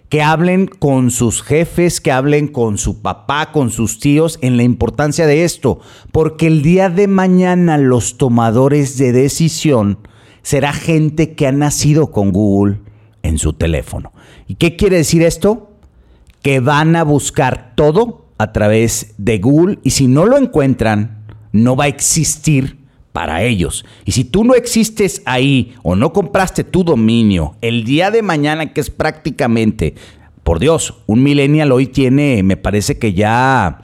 que 0.08 0.22
hablen 0.22 0.66
con 0.66 1.12
sus 1.12 1.40
jefes, 1.42 2.00
que 2.00 2.10
hablen 2.10 2.48
con 2.48 2.78
su 2.78 3.00
papá, 3.00 3.52
con 3.52 3.70
sus 3.70 4.00
tíos 4.00 4.38
en 4.42 4.56
la 4.56 4.64
importancia 4.64 5.26
de 5.26 5.44
esto, 5.44 5.80
porque 6.10 6.48
el 6.48 6.62
día 6.62 6.90
de 6.90 7.06
mañana 7.06 7.78
los 7.78 8.18
tomadores 8.18 8.98
de 8.98 9.12
decisión 9.12 9.98
será 10.42 10.72
gente 10.72 11.34
que 11.34 11.46
ha 11.46 11.52
nacido 11.52 12.10
con 12.10 12.32
Google 12.32 12.80
en 13.22 13.38
su 13.38 13.52
teléfono. 13.52 14.12
¿Y 14.48 14.56
qué 14.56 14.74
quiere 14.74 14.96
decir 14.96 15.22
esto? 15.22 15.70
Que 16.42 16.58
van 16.58 16.96
a 16.96 17.04
buscar 17.04 17.74
todo 17.76 18.19
a 18.40 18.52
través 18.52 19.12
de 19.18 19.36
Google 19.36 19.80
y 19.84 19.90
si 19.90 20.06
no 20.06 20.24
lo 20.24 20.38
encuentran, 20.38 21.26
no 21.52 21.76
va 21.76 21.84
a 21.84 21.88
existir 21.88 22.78
para 23.12 23.42
ellos. 23.42 23.84
Y 24.06 24.12
si 24.12 24.24
tú 24.24 24.44
no 24.44 24.54
existes 24.54 25.20
ahí 25.26 25.74
o 25.82 25.94
no 25.94 26.14
compraste 26.14 26.64
tu 26.64 26.82
dominio 26.82 27.56
el 27.60 27.84
día 27.84 28.10
de 28.10 28.22
mañana, 28.22 28.72
que 28.72 28.80
es 28.80 28.88
prácticamente, 28.88 29.94
por 30.42 30.58
Dios, 30.58 30.94
un 31.06 31.22
millennial 31.22 31.70
hoy 31.70 31.86
tiene, 31.86 32.42
me 32.42 32.56
parece 32.56 32.98
que 32.98 33.12
ya 33.12 33.82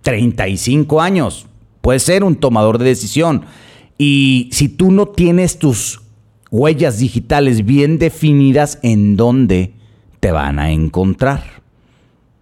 35 0.00 1.02
años, 1.02 1.46
puede 1.82 1.98
ser 1.98 2.24
un 2.24 2.36
tomador 2.36 2.78
de 2.78 2.86
decisión. 2.86 3.44
Y 3.98 4.48
si 4.52 4.70
tú 4.70 4.90
no 4.90 5.08
tienes 5.08 5.58
tus 5.58 6.00
huellas 6.50 6.98
digitales 6.98 7.66
bien 7.66 7.98
definidas, 7.98 8.78
¿en 8.82 9.16
dónde 9.16 9.74
te 10.18 10.32
van 10.32 10.58
a 10.58 10.70
encontrar? 10.70 11.58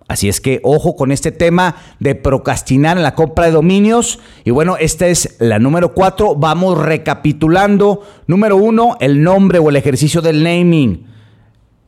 Así 0.09 0.29
es 0.29 0.41
que 0.41 0.61
ojo 0.63 0.95
con 0.95 1.11
este 1.11 1.33
tema 1.33 1.77
de 1.99 2.15
procrastinar 2.15 2.97
en 2.97 3.03
la 3.03 3.15
compra 3.15 3.47
de 3.47 3.53
dominios. 3.53 4.21
Y 4.45 4.51
bueno, 4.51 4.77
esta 4.77 5.07
es 5.09 5.37
la 5.41 5.59
número 5.59 5.95
cuatro. 5.95 6.37
Vamos 6.37 6.79
recapitulando. 6.79 8.03
Número 8.27 8.57
uno, 8.57 8.97
el 9.01 9.23
nombre 9.23 9.59
o 9.59 9.69
el 9.69 9.77
ejercicio 9.77 10.23
del 10.23 10.45
naming 10.45 11.16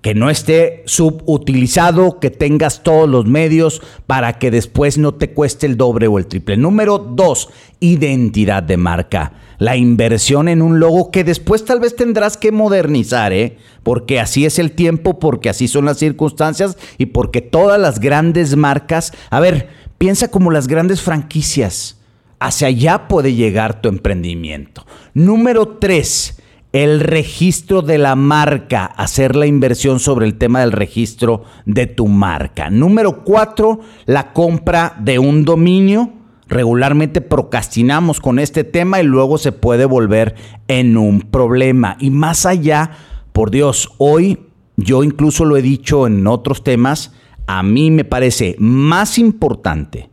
que 0.02 0.14
no 0.14 0.30
esté 0.30 0.82
subutilizado, 0.86 2.20
que 2.20 2.30
tengas 2.30 2.82
todos 2.82 3.08
los 3.08 3.26
medios 3.26 3.82
para 4.06 4.38
que 4.38 4.50
después 4.50 4.96
no 4.96 5.14
te 5.14 5.30
cueste 5.30 5.66
el 5.66 5.76
doble 5.76 6.06
o 6.06 6.18
el 6.18 6.26
triple. 6.26 6.56
Número 6.56 6.98
dos, 6.98 7.50
identidad 7.80 8.62
de 8.62 8.76
marca. 8.76 9.32
La 9.58 9.76
inversión 9.76 10.48
en 10.48 10.62
un 10.62 10.78
logo 10.78 11.10
que 11.10 11.24
después 11.24 11.64
tal 11.64 11.80
vez 11.80 11.96
tendrás 11.96 12.36
que 12.36 12.52
modernizar, 12.52 13.32
¿eh? 13.32 13.58
porque 13.82 14.20
así 14.20 14.44
es 14.46 14.60
el 14.60 14.70
tiempo, 14.70 15.18
porque 15.18 15.48
así 15.48 15.66
son 15.66 15.84
las 15.84 15.98
circunstancias 15.98 16.78
y 16.96 17.06
porque 17.06 17.40
todas 17.40 17.80
las 17.80 17.98
grandes 17.98 18.54
marcas, 18.54 19.12
a 19.30 19.40
ver, 19.40 19.68
piensa 19.98 20.30
como 20.30 20.52
las 20.52 20.68
grandes 20.68 21.02
franquicias. 21.02 21.96
Hacia 22.40 22.68
allá 22.68 23.08
puede 23.08 23.34
llegar 23.34 23.82
tu 23.82 23.88
emprendimiento. 23.88 24.86
Número 25.12 25.66
tres, 25.78 26.40
el 26.72 27.00
registro 27.00 27.80
de 27.80 27.96
la 27.96 28.14
marca, 28.14 28.84
hacer 28.84 29.36
la 29.36 29.46
inversión 29.46 30.00
sobre 30.00 30.26
el 30.26 30.34
tema 30.36 30.60
del 30.60 30.72
registro 30.72 31.44
de 31.64 31.86
tu 31.86 32.08
marca. 32.08 32.68
Número 32.68 33.24
cuatro, 33.24 33.80
la 34.04 34.32
compra 34.32 34.94
de 35.00 35.18
un 35.18 35.44
dominio. 35.44 36.12
Regularmente 36.46 37.20
procrastinamos 37.20 38.20
con 38.20 38.38
este 38.38 38.64
tema 38.64 39.00
y 39.00 39.04
luego 39.04 39.38
se 39.38 39.52
puede 39.52 39.86
volver 39.86 40.34
en 40.66 40.96
un 40.96 41.22
problema. 41.22 41.96
Y 42.00 42.10
más 42.10 42.46
allá, 42.46 42.90
por 43.32 43.50
Dios, 43.50 43.90
hoy 43.98 44.40
yo 44.76 45.02
incluso 45.02 45.44
lo 45.44 45.56
he 45.56 45.62
dicho 45.62 46.06
en 46.06 46.26
otros 46.26 46.64
temas, 46.64 47.12
a 47.46 47.62
mí 47.62 47.90
me 47.90 48.04
parece 48.04 48.56
más 48.58 49.18
importante 49.18 50.10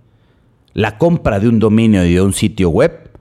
la 0.74 0.98
compra 0.98 1.40
de 1.40 1.50
un 1.50 1.60
dominio 1.60 2.06
y 2.06 2.14
de 2.14 2.22
un 2.22 2.34
sitio 2.34 2.70
web 2.70 3.12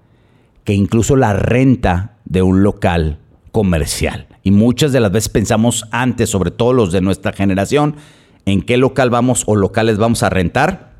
que 0.64 0.72
incluso 0.72 1.16
la 1.16 1.34
renta 1.34 2.16
de 2.24 2.42
un 2.42 2.62
local 2.62 3.18
comercial. 3.54 4.26
Y 4.42 4.50
muchas 4.50 4.90
de 4.90 4.98
las 4.98 5.12
veces 5.12 5.28
pensamos 5.28 5.86
antes, 5.92 6.28
sobre 6.28 6.50
todo 6.50 6.72
los 6.72 6.90
de 6.90 7.00
nuestra 7.00 7.32
generación, 7.32 7.94
en 8.46 8.62
qué 8.62 8.76
local 8.76 9.10
vamos 9.10 9.44
o 9.46 9.54
locales 9.54 9.96
vamos 9.96 10.24
a 10.24 10.28
rentar, 10.28 10.96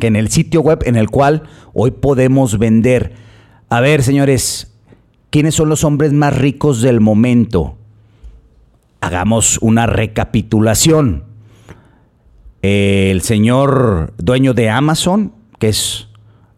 que 0.00 0.08
en 0.08 0.16
el 0.16 0.28
sitio 0.28 0.60
web 0.60 0.80
en 0.86 0.96
el 0.96 1.08
cual 1.08 1.44
hoy 1.72 1.92
podemos 1.92 2.58
vender. 2.58 3.14
A 3.68 3.80
ver, 3.80 4.02
señores, 4.02 4.74
¿quiénes 5.30 5.54
son 5.54 5.68
los 5.68 5.84
hombres 5.84 6.12
más 6.12 6.36
ricos 6.36 6.82
del 6.82 7.00
momento? 7.00 7.78
Hagamos 9.00 9.58
una 9.62 9.86
recapitulación. 9.86 11.22
El 12.60 13.22
señor 13.22 14.14
dueño 14.16 14.52
de 14.52 14.68
Amazon, 14.68 15.32
que 15.60 15.68
es 15.68 16.08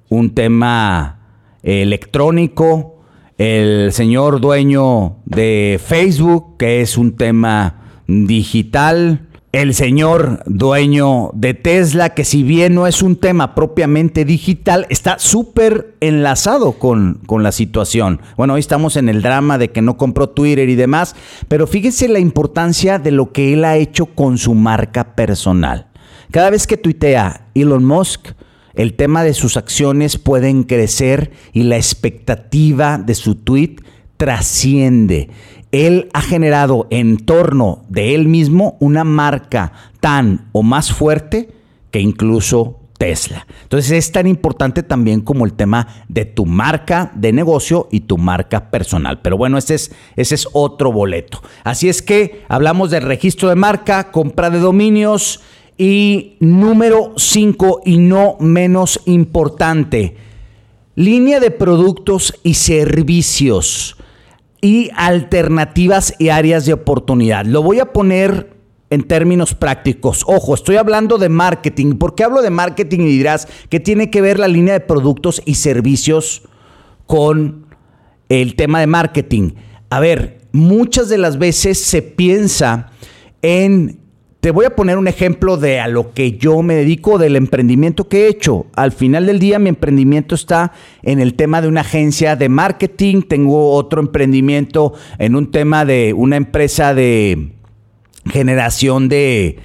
un 0.09 0.31
tema 0.31 1.19
electrónico, 1.63 2.96
el 3.39 3.93
señor 3.93 4.41
dueño 4.41 5.17
de 5.27 5.81
Facebook, 5.85 6.57
que 6.57 6.81
es 6.81 6.97
un 6.97 7.17
tema 7.17 7.83
digital, 8.07 9.27
el 9.53 9.75
señor 9.75 10.43
dueño 10.47 11.31
de 11.33 11.55
Tesla, 11.55 12.11
que 12.11 12.25
si 12.25 12.43
bien 12.43 12.75
no 12.75 12.87
es 12.87 13.03
un 13.03 13.17
tema 13.17 13.55
propiamente 13.55 14.25
digital, 14.25 14.87
está 14.91 15.19
súper 15.19 15.95
enlazado 16.01 16.73
con, 16.73 17.21
con, 17.27 17.43
la 17.43 17.53
situación. 17.53 18.21
Bueno, 18.37 18.55
hoy 18.55 18.61
estamos 18.61 18.97
en 18.97 19.09
el 19.09 19.23
drama 19.23 19.57
de 19.57 19.71
que 19.71 19.81
no 19.81 19.97
compró 19.97 20.29
Twitter 20.29 20.69
y 20.69 20.75
demás, 20.75 21.17
pero 21.49 21.67
fíjese 21.67 22.09
la 22.09 22.19
importancia 22.19 22.99
de 22.99 23.13
lo 23.13 23.33
que 23.33 23.55
él 23.55 23.65
ha 23.65 23.77
hecho 23.77 24.07
con 24.07 24.37
su 24.37 24.55
marca 24.55 25.15
personal. 25.15 25.87
Cada 26.31 26.51
vez 26.51 26.67
que 26.67 26.77
tuitea 26.77 27.49
Elon 27.55 27.85
Musk, 27.85 28.33
el 28.77 28.95
tema 28.95 29.25
de 29.25 29.35
sus 29.35 29.57
acciones 29.57 30.19
pueden 30.19 30.63
crecer 30.63 31.33
y 31.53 31.65
la 31.65 31.77
expectativa 31.77 32.99
de 32.99 33.15
su 33.15 33.35
tweet 33.35 33.77
trasciende. 34.17 35.31
Él 35.73 36.09
ha 36.13 36.23
generado 36.23 36.87
en 36.91 37.17
torno 37.17 37.85
de 37.89 38.15
él 38.15 38.29
mismo 38.29 38.77
una 38.81 39.05
marca 39.05 39.73
tan 40.01 40.49
o 40.53 40.63
más 40.63 40.93
fuerte 40.93 41.51
que 41.91 42.01
incluso 42.01 42.81
Tesla. 42.99 43.47
Entonces 43.63 43.93
es 43.93 44.13
tan 44.13 44.27
importante 44.27 44.83
también 44.83 45.21
como 45.21 45.45
el 45.45 45.55
tema 45.55 45.89
de 46.09 46.25
tu 46.25 46.47
marca 46.47 47.13
de 47.15 47.33
negocio 47.33 47.89
y 47.91 48.01
tu 48.01 48.19
marca 48.19 48.71
personal. 48.71 49.21
Pero 49.21 49.37
bueno, 49.37 49.59
ese 49.59 49.75
es, 49.75 49.93
ese 50.17 50.35
es 50.35 50.49
otro 50.53 50.93
boleto. 50.93 51.43
Así 51.65 51.89
es 51.89 52.03
que 52.03 52.45
hablamos 52.49 52.91
del 52.91 53.03
registro 53.03 53.49
de 53.49 53.57
marca, 53.57 54.11
compra 54.11 54.51
de 54.51 54.61
dominios 54.61 55.41
y 55.79 56.37
número 56.41 57.13
5 57.17 57.83
y 57.85 57.99
no 57.99 58.37
menos 58.41 59.01
importante, 59.05 60.17
línea 60.95 61.41
de 61.41 61.51
productos 61.51 62.35
y 62.43 62.55
servicios 62.55 63.97
y 64.61 64.91
alternativas 64.97 66.15
y 66.19 66.31
áreas 66.31 66.65
de 66.65 66.73
oportunidad. 66.73 67.45
Lo 67.45 67.63
voy 67.63 67.81
a 67.81 67.93
poner 67.93 68.57
en 68.89 69.03
términos 69.03 69.55
prácticos. 69.55 70.25
Ojo, 70.27 70.55
estoy 70.55 70.77
hablando 70.77 71.19
de 71.19 71.29
marketing. 71.29 71.97
¿Por 71.97 72.15
qué 72.15 72.25
hablo 72.25 72.41
de 72.41 72.51
marketing 72.51 73.01
y 73.01 73.09
dirás 73.09 73.49
que 73.69 73.81
tiene 73.81 74.11
que 74.11 74.21
ver 74.21 74.39
la 74.39 74.49
línea 74.49 74.75
de 74.75 74.81
productos 74.81 75.43
y 75.45 75.57
servicios 75.57 76.43
con 77.07 77.67
el 78.29 78.55
tema 78.55 78.81
de 78.81 78.87
marketing? 78.87 79.53
A 79.91 80.01
ver, 80.01 80.39
muchas 80.53 81.09
de 81.09 81.19
las 81.19 81.39
veces 81.39 81.83
se 81.83 82.03
piensa 82.03 82.91
en 83.43 84.06
te 84.47 84.53
voy 84.53 84.65
a 84.65 84.77
poner 84.77 84.97
un 84.97 85.09
ejemplo 85.09 85.57
de 85.57 85.81
a 85.81 85.89
lo 85.89 86.15
que 86.15 86.39
yo 86.39 86.63
me 86.63 86.77
dedico, 86.77 87.19
del 87.19 87.35
emprendimiento 87.35 88.09
que 88.09 88.27
he 88.27 88.29
hecho. 88.29 88.67
Al 88.77 88.93
final 88.93 89.27
del 89.27 89.41
día 89.41 89.59
mi 89.59 89.69
emprendimiento 89.69 90.37
está 90.37 90.71
en 91.03 91.19
el 91.19 91.35
tema 91.35 91.61
de 91.61 91.67
una 91.67 91.81
agencia 91.81 92.37
de 92.37 92.49
marketing, 92.49 93.23
tengo 93.23 93.73
otro 93.73 94.01
emprendimiento 94.01 94.93
en 95.19 95.35
un 95.35 95.51
tema 95.51 95.85
de 95.85 96.13
una 96.13 96.37
empresa 96.37 96.95
de 96.95 97.55
generación 98.31 99.09
de, 99.09 99.59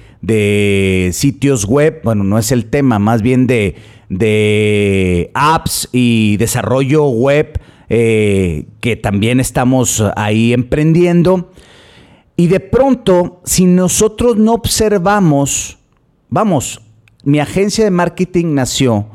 sitios 1.12 1.64
web, 1.64 2.00
bueno, 2.02 2.24
no 2.24 2.36
es 2.36 2.50
el 2.50 2.64
tema, 2.64 2.98
más 2.98 3.22
bien 3.22 3.46
de, 3.46 3.76
de 4.08 5.30
apps 5.34 5.90
y 5.92 6.38
desarrollo 6.38 7.04
web 7.04 7.60
eh, 7.88 8.64
que 8.80 8.96
también 8.96 9.38
estamos 9.38 10.02
ahí 10.16 10.52
emprendiendo. 10.52 11.52
Y 12.36 12.46
de 12.46 12.60
pronto, 12.60 13.40
si 13.44 13.66
nosotros 13.66 14.36
no 14.36 14.52
observamos, 14.54 15.78
vamos, 16.28 16.80
mi 17.24 17.38
agencia 17.38 17.84
de 17.84 17.90
marketing 17.90 18.54
nació 18.54 19.06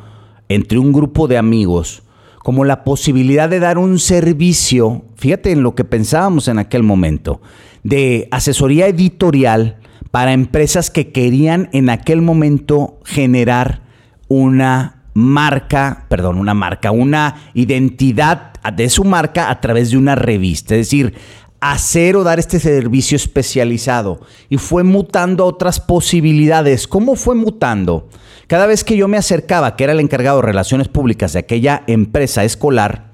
entre 0.50 0.80
un 0.80 0.94
grupo 0.94 1.28
de 1.28 1.38
amigos 1.38 2.04
como 2.48 2.64
la 2.64 2.86
posibilidad 2.86 3.50
de 3.50 3.60
dar 3.60 3.78
un 3.78 4.00
servicio, 4.00 5.04
fíjate 5.18 5.52
en 5.52 5.64
lo 5.64 5.76
que 5.76 5.84
pensábamos 5.84 6.48
en 6.48 6.60
aquel 6.60 6.82
momento, 6.82 7.42
de 7.84 8.30
asesoría 8.32 8.88
editorial 8.88 9.76
para 10.12 10.32
empresas 10.32 10.90
que 10.90 11.12
querían 11.12 11.70
en 11.74 11.90
aquel 11.90 12.22
momento 12.22 13.02
generar 13.04 13.82
una 14.30 15.04
marca, 15.14 16.06
perdón, 16.08 16.38
una 16.38 16.54
marca, 16.54 16.92
una 16.92 17.36
identidad 17.54 18.54
de 18.74 18.90
su 18.90 19.04
marca 19.04 19.50
a 19.50 19.60
través 19.60 19.92
de 19.92 19.98
una 19.98 20.16
revista. 20.16 20.76
Es 20.76 20.88
decir, 20.88 21.16
hacer 21.60 22.16
o 22.16 22.24
dar 22.24 22.40
este 22.40 22.60
servicio 22.60 23.16
especializado 23.16 24.22
y 24.50 24.58
fue 24.58 24.84
mutando 24.84 25.44
a 25.44 25.48
otras 25.48 25.80
posibilidades. 25.80 26.88
¿Cómo 26.88 27.16
fue 27.16 27.36
mutando? 27.36 28.10
Cada 28.48 28.66
vez 28.66 28.84
que 28.84 28.96
yo 28.96 29.08
me 29.08 29.18
acercaba, 29.18 29.76
que 29.76 29.84
era 29.84 29.94
el 29.94 30.00
encargado 30.00 30.38
de 30.38 30.48
relaciones 30.48 30.88
públicas 30.88 31.34
de 31.34 31.40
aquella 31.40 31.84
empresa 31.88 32.44
escolar, 32.44 33.08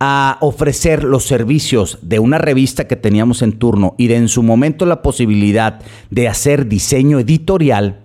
a 0.00 0.38
ofrecer 0.40 1.02
los 1.02 1.26
servicios 1.26 1.98
de 2.02 2.20
una 2.20 2.38
revista 2.38 2.86
que 2.86 2.96
teníamos 2.96 3.42
en 3.42 3.58
turno 3.58 3.94
y 3.98 4.06
de 4.06 4.16
en 4.16 4.28
su 4.28 4.44
momento 4.44 4.86
la 4.86 5.02
posibilidad 5.02 5.80
de 6.10 6.28
hacer 6.28 6.68
diseño 6.68 7.18
editorial, 7.18 8.00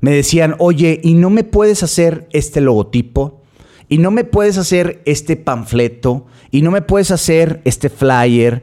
me 0.00 0.10
decían, 0.10 0.56
oye, 0.58 1.00
¿y 1.02 1.14
no 1.14 1.30
me 1.30 1.44
puedes 1.44 1.82
hacer 1.82 2.28
este 2.32 2.60
logotipo? 2.60 3.42
¿Y 3.88 3.98
no 3.98 4.10
me 4.10 4.24
puedes 4.24 4.56
hacer 4.58 5.02
este 5.04 5.36
panfleto? 5.36 6.26
¿Y 6.50 6.62
no 6.62 6.70
me 6.70 6.82
puedes 6.82 7.10
hacer 7.10 7.60
este 7.64 7.90
flyer? 7.90 8.62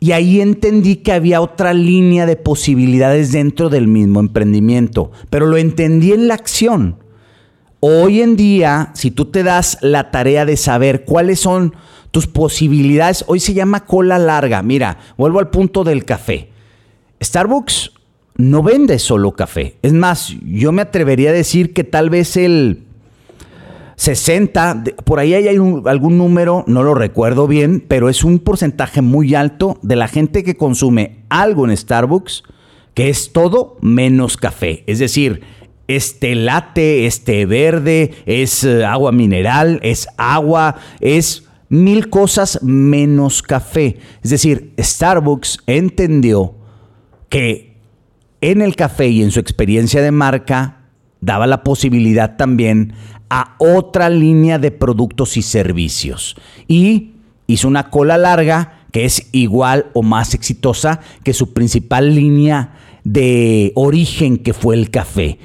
Y 0.00 0.12
ahí 0.12 0.40
entendí 0.40 0.96
que 0.96 1.12
había 1.12 1.42
otra 1.42 1.74
línea 1.74 2.24
de 2.24 2.36
posibilidades 2.36 3.32
dentro 3.32 3.68
del 3.68 3.86
mismo 3.86 4.18
emprendimiento, 4.18 5.12
pero 5.28 5.46
lo 5.46 5.58
entendí 5.58 6.12
en 6.12 6.26
la 6.26 6.34
acción. 6.34 6.96
Hoy 7.80 8.22
en 8.22 8.34
día, 8.34 8.92
si 8.94 9.10
tú 9.10 9.26
te 9.26 9.42
das 9.42 9.76
la 9.82 10.10
tarea 10.10 10.46
de 10.46 10.56
saber 10.56 11.04
cuáles 11.04 11.40
son 11.40 11.74
tus 12.10 12.26
posibilidades, 12.26 13.24
hoy 13.26 13.40
se 13.40 13.52
llama 13.52 13.84
cola 13.84 14.18
larga. 14.18 14.62
Mira, 14.62 14.98
vuelvo 15.18 15.38
al 15.38 15.50
punto 15.50 15.84
del 15.84 16.06
café. 16.06 16.48
Starbucks 17.22 17.92
no 18.36 18.62
vende 18.62 18.98
solo 18.98 19.32
café. 19.32 19.76
Es 19.82 19.92
más, 19.92 20.34
yo 20.44 20.72
me 20.72 20.82
atrevería 20.82 21.30
a 21.30 21.34
decir 21.34 21.74
que 21.74 21.84
tal 21.84 22.08
vez 22.08 22.38
el 22.38 22.84
60, 24.00 24.82
por 25.04 25.18
ahí 25.18 25.34
hay 25.34 25.46
algún 25.46 26.16
número, 26.16 26.64
no 26.66 26.82
lo 26.82 26.94
recuerdo 26.94 27.46
bien, 27.46 27.84
pero 27.86 28.08
es 28.08 28.24
un 28.24 28.38
porcentaje 28.38 29.02
muy 29.02 29.34
alto 29.34 29.78
de 29.82 29.94
la 29.94 30.08
gente 30.08 30.42
que 30.42 30.56
consume 30.56 31.18
algo 31.28 31.66
en 31.66 31.76
Starbucks, 31.76 32.44
que 32.94 33.10
es 33.10 33.30
todo 33.34 33.76
menos 33.82 34.38
café. 34.38 34.84
Es 34.86 35.00
decir, 35.00 35.42
este 35.86 36.34
latte, 36.34 37.04
este 37.04 37.44
verde, 37.44 38.12
es 38.24 38.64
eh, 38.64 38.86
agua 38.86 39.12
mineral, 39.12 39.80
es 39.82 40.08
agua, 40.16 40.76
es 41.00 41.44
mil 41.68 42.08
cosas 42.08 42.62
menos 42.62 43.42
café. 43.42 43.98
Es 44.22 44.30
decir, 44.30 44.72
Starbucks 44.80 45.58
entendió 45.66 46.54
que 47.28 47.76
en 48.40 48.62
el 48.62 48.76
café 48.76 49.08
y 49.08 49.22
en 49.22 49.30
su 49.30 49.40
experiencia 49.40 50.00
de 50.00 50.10
marca 50.10 50.79
daba 51.20 51.46
la 51.46 51.62
posibilidad 51.62 52.36
también 52.36 52.94
a 53.28 53.54
otra 53.58 54.10
línea 54.10 54.58
de 54.58 54.70
productos 54.70 55.36
y 55.36 55.42
servicios. 55.42 56.36
Y 56.66 57.12
hizo 57.46 57.68
una 57.68 57.90
cola 57.90 58.18
larga 58.18 58.86
que 58.92 59.04
es 59.04 59.28
igual 59.32 59.86
o 59.94 60.02
más 60.02 60.34
exitosa 60.34 61.00
que 61.22 61.32
su 61.32 61.52
principal 61.52 62.14
línea 62.14 62.74
de 63.04 63.72
origen 63.76 64.36
que 64.38 64.52
fue 64.52 64.74
el 64.74 64.90
café. 64.90 65.38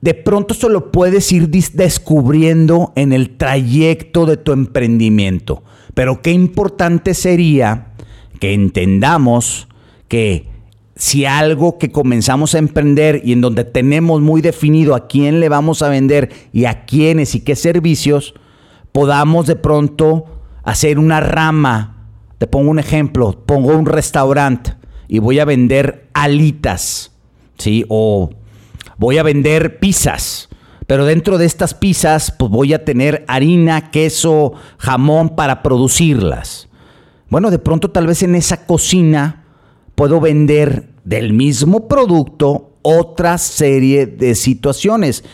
De 0.00 0.14
pronto 0.14 0.54
eso 0.54 0.68
lo 0.68 0.90
puedes 0.90 1.30
ir 1.30 1.50
descubriendo 1.50 2.92
en 2.96 3.12
el 3.12 3.36
trayecto 3.36 4.26
de 4.26 4.36
tu 4.36 4.52
emprendimiento. 4.52 5.62
Pero 5.94 6.22
qué 6.22 6.32
importante 6.32 7.14
sería 7.14 7.92
que 8.40 8.54
entendamos 8.54 9.68
que 10.08 10.49
si 11.00 11.24
algo 11.24 11.78
que 11.78 11.90
comenzamos 11.90 12.54
a 12.54 12.58
emprender 12.58 13.22
y 13.24 13.32
en 13.32 13.40
donde 13.40 13.64
tenemos 13.64 14.20
muy 14.20 14.42
definido 14.42 14.94
a 14.94 15.08
quién 15.08 15.40
le 15.40 15.48
vamos 15.48 15.80
a 15.80 15.88
vender 15.88 16.28
y 16.52 16.66
a 16.66 16.84
quiénes 16.84 17.34
y 17.34 17.40
qué 17.40 17.56
servicios, 17.56 18.34
podamos 18.92 19.46
de 19.46 19.56
pronto 19.56 20.26
hacer 20.62 20.98
una 20.98 21.20
rama. 21.20 22.06
Te 22.36 22.46
pongo 22.46 22.70
un 22.70 22.78
ejemplo, 22.78 23.32
pongo 23.46 23.74
un 23.74 23.86
restaurante 23.86 24.74
y 25.08 25.20
voy 25.20 25.38
a 25.38 25.46
vender 25.46 26.10
alitas, 26.12 27.12
¿sí? 27.56 27.86
O 27.88 28.28
voy 28.98 29.16
a 29.16 29.22
vender 29.22 29.78
pizzas. 29.78 30.50
Pero 30.86 31.06
dentro 31.06 31.38
de 31.38 31.46
estas 31.46 31.72
pizzas, 31.72 32.30
pues 32.30 32.50
voy 32.50 32.74
a 32.74 32.84
tener 32.84 33.24
harina, 33.26 33.90
queso, 33.90 34.52
jamón 34.76 35.30
para 35.30 35.62
producirlas. 35.62 36.68
Bueno, 37.30 37.50
de 37.50 37.58
pronto 37.58 37.90
tal 37.90 38.06
vez 38.06 38.22
en 38.22 38.34
esa 38.34 38.66
cocina 38.66 39.39
puedo 40.00 40.18
vender 40.18 40.88
del 41.04 41.34
mismo 41.34 41.86
producto 41.86 42.78
otra 42.80 43.36
serie 43.36 44.06
de 44.06 44.34
situaciones. 44.34 45.24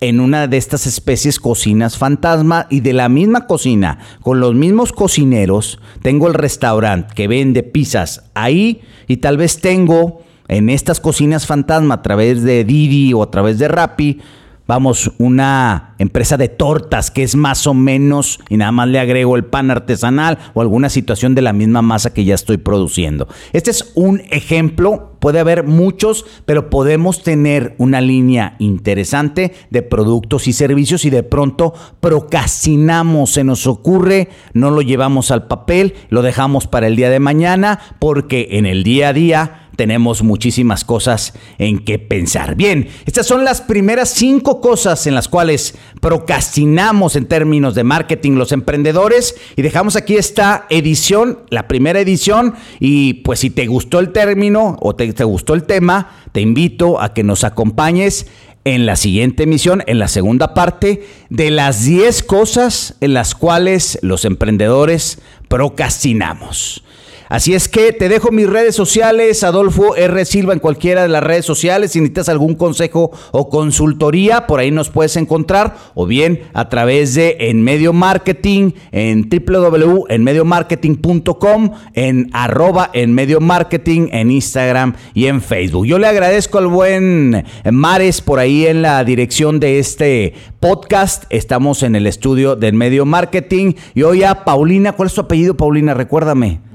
En 0.00 0.18
una 0.18 0.46
de 0.46 0.56
estas 0.56 0.86
especies 0.86 1.38
cocinas 1.38 1.98
fantasma 1.98 2.66
y 2.70 2.80
de 2.80 2.94
la 2.94 3.10
misma 3.10 3.46
cocina, 3.46 3.98
con 4.22 4.40
los 4.40 4.54
mismos 4.54 4.94
cocineros, 4.94 5.78
tengo 6.00 6.26
el 6.26 6.32
restaurante 6.32 7.12
que 7.14 7.28
vende 7.28 7.64
pizzas 7.64 8.30
ahí 8.32 8.80
y 9.08 9.18
tal 9.18 9.36
vez 9.36 9.60
tengo 9.60 10.22
en 10.48 10.70
estas 10.70 11.00
cocinas 11.00 11.46
fantasma 11.46 11.96
a 11.96 12.02
través 12.02 12.42
de 12.42 12.64
Didi 12.64 13.12
o 13.12 13.22
a 13.22 13.30
través 13.30 13.58
de 13.58 13.68
Rappi, 13.68 14.22
vamos, 14.66 15.12
una 15.18 15.94
empresa 15.98 16.36
de 16.36 16.48
tortas 16.48 17.10
que 17.10 17.22
es 17.22 17.36
más 17.36 17.66
o 17.66 17.74
menos, 17.74 18.40
y 18.48 18.56
nada 18.56 18.72
más 18.72 18.88
le 18.88 18.98
agrego 18.98 19.36
el 19.36 19.44
pan 19.44 19.70
artesanal 19.70 20.38
o 20.54 20.60
alguna 20.60 20.88
situación 20.88 21.34
de 21.34 21.42
la 21.42 21.52
misma 21.52 21.82
masa 21.82 22.12
que 22.12 22.24
ya 22.24 22.34
estoy 22.34 22.56
produciendo. 22.56 23.28
Este 23.52 23.70
es 23.70 23.92
un 23.94 24.22
ejemplo, 24.30 25.16
puede 25.20 25.40
haber 25.40 25.64
muchos, 25.64 26.24
pero 26.46 26.70
podemos 26.70 27.22
tener 27.22 27.74
una 27.78 28.00
línea 28.00 28.56
interesante 28.58 29.52
de 29.70 29.82
productos 29.82 30.48
y 30.48 30.52
servicios 30.52 31.04
y 31.04 31.10
de 31.10 31.22
pronto 31.22 31.74
procrastinamos, 32.00 33.32
se 33.32 33.44
nos 33.44 33.66
ocurre, 33.66 34.28
no 34.52 34.70
lo 34.70 34.82
llevamos 34.82 35.30
al 35.30 35.46
papel, 35.46 35.94
lo 36.08 36.22
dejamos 36.22 36.66
para 36.66 36.86
el 36.86 36.96
día 36.96 37.10
de 37.10 37.20
mañana, 37.20 37.80
porque 37.98 38.48
en 38.52 38.66
el 38.66 38.82
día 38.82 39.08
a 39.08 39.12
día 39.12 39.63
tenemos 39.76 40.22
muchísimas 40.22 40.84
cosas 40.84 41.34
en 41.58 41.84
que 41.84 41.98
pensar. 41.98 42.54
Bien, 42.54 42.88
estas 43.06 43.26
son 43.26 43.44
las 43.44 43.60
primeras 43.60 44.10
cinco 44.10 44.60
cosas 44.60 45.06
en 45.06 45.14
las 45.14 45.28
cuales 45.28 45.74
procrastinamos 46.00 47.16
en 47.16 47.26
términos 47.26 47.74
de 47.74 47.84
marketing 47.84 48.32
los 48.32 48.52
emprendedores 48.52 49.36
y 49.56 49.62
dejamos 49.62 49.96
aquí 49.96 50.16
esta 50.16 50.66
edición, 50.70 51.40
la 51.50 51.68
primera 51.68 52.00
edición 52.00 52.54
y 52.80 53.14
pues 53.14 53.40
si 53.40 53.50
te 53.50 53.66
gustó 53.66 54.00
el 54.00 54.12
término 54.12 54.76
o 54.80 54.94
te, 54.94 55.10
gustó 55.24 55.54
el 55.54 55.64
tema, 55.64 56.16
te 56.32 56.40
invito 56.40 57.00
a 57.00 57.14
que 57.14 57.22
nos 57.22 57.44
acompañes 57.44 58.26
en 58.64 58.86
la 58.86 58.96
siguiente 58.96 59.42
emisión, 59.42 59.82
en 59.86 59.98
la 59.98 60.08
segunda 60.08 60.54
parte, 60.54 61.06
de 61.28 61.50
las 61.50 61.84
10 61.84 62.22
cosas 62.22 62.96
en 63.00 63.12
las 63.12 63.34
cuales 63.34 63.98
los 64.02 64.24
emprendedores 64.24 65.20
procrastinamos. 65.48 66.82
Así 67.28 67.54
es 67.54 67.68
que 67.68 67.92
te 67.92 68.08
dejo 68.08 68.30
mis 68.30 68.48
redes 68.48 68.74
sociales, 68.74 69.44
Adolfo 69.44 69.96
R. 69.96 70.24
Silva 70.24 70.52
en 70.52 70.58
cualquiera 70.58 71.02
de 71.02 71.08
las 71.08 71.22
redes 71.22 71.44
sociales. 71.44 71.92
Si 71.92 72.00
necesitas 72.00 72.28
algún 72.28 72.54
consejo 72.54 73.10
o 73.32 73.48
consultoría, 73.48 74.46
por 74.46 74.60
ahí 74.60 74.70
nos 74.70 74.90
puedes 74.90 75.16
encontrar. 75.16 75.76
O 75.94 76.06
bien 76.06 76.42
a 76.52 76.68
través 76.68 77.14
de 77.14 77.36
En 77.40 77.62
Medio 77.62 77.92
Marketing, 77.92 78.72
en 78.92 79.28
www.enmediomarketing.com, 79.28 81.70
en 81.94 82.30
arroba 82.32 82.90
en 82.92 83.14
Medio 83.14 83.40
Marketing, 83.40 84.08
en 84.12 84.30
Instagram 84.30 84.94
y 85.14 85.26
en 85.26 85.40
Facebook. 85.40 85.86
Yo 85.86 85.98
le 85.98 86.06
agradezco 86.06 86.58
al 86.58 86.66
buen 86.66 87.44
Mares 87.70 88.20
por 88.20 88.38
ahí 88.38 88.66
en 88.66 88.82
la 88.82 89.02
dirección 89.04 89.60
de 89.60 89.78
este 89.78 90.34
podcast. 90.60 91.24
Estamos 91.30 91.82
en 91.82 91.96
el 91.96 92.06
estudio 92.06 92.56
del 92.56 92.74
Medio 92.74 93.06
Marketing. 93.06 93.72
Y 93.94 94.02
hoy 94.02 94.22
a 94.22 94.44
Paulina, 94.44 94.92
¿cuál 94.92 95.08
es 95.08 95.14
tu 95.14 95.22
apellido, 95.22 95.56
Paulina? 95.56 95.94
Recuérdame. 95.94 96.73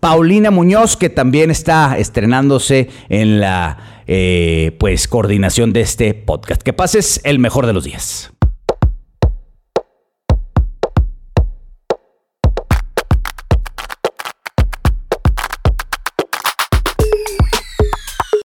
Paulina 0.00 0.50
Muñoz, 0.50 0.96
que 0.96 1.10
también 1.10 1.50
está 1.50 1.98
estrenándose 1.98 2.88
en 3.08 3.38
la 3.38 4.02
eh, 4.06 4.74
pues, 4.78 5.06
coordinación 5.06 5.72
de 5.72 5.82
este 5.82 6.14
podcast. 6.14 6.62
Que 6.62 6.72
pases 6.72 7.20
el 7.22 7.38
mejor 7.38 7.66
de 7.66 7.74
los 7.74 7.84
días. 7.84 8.32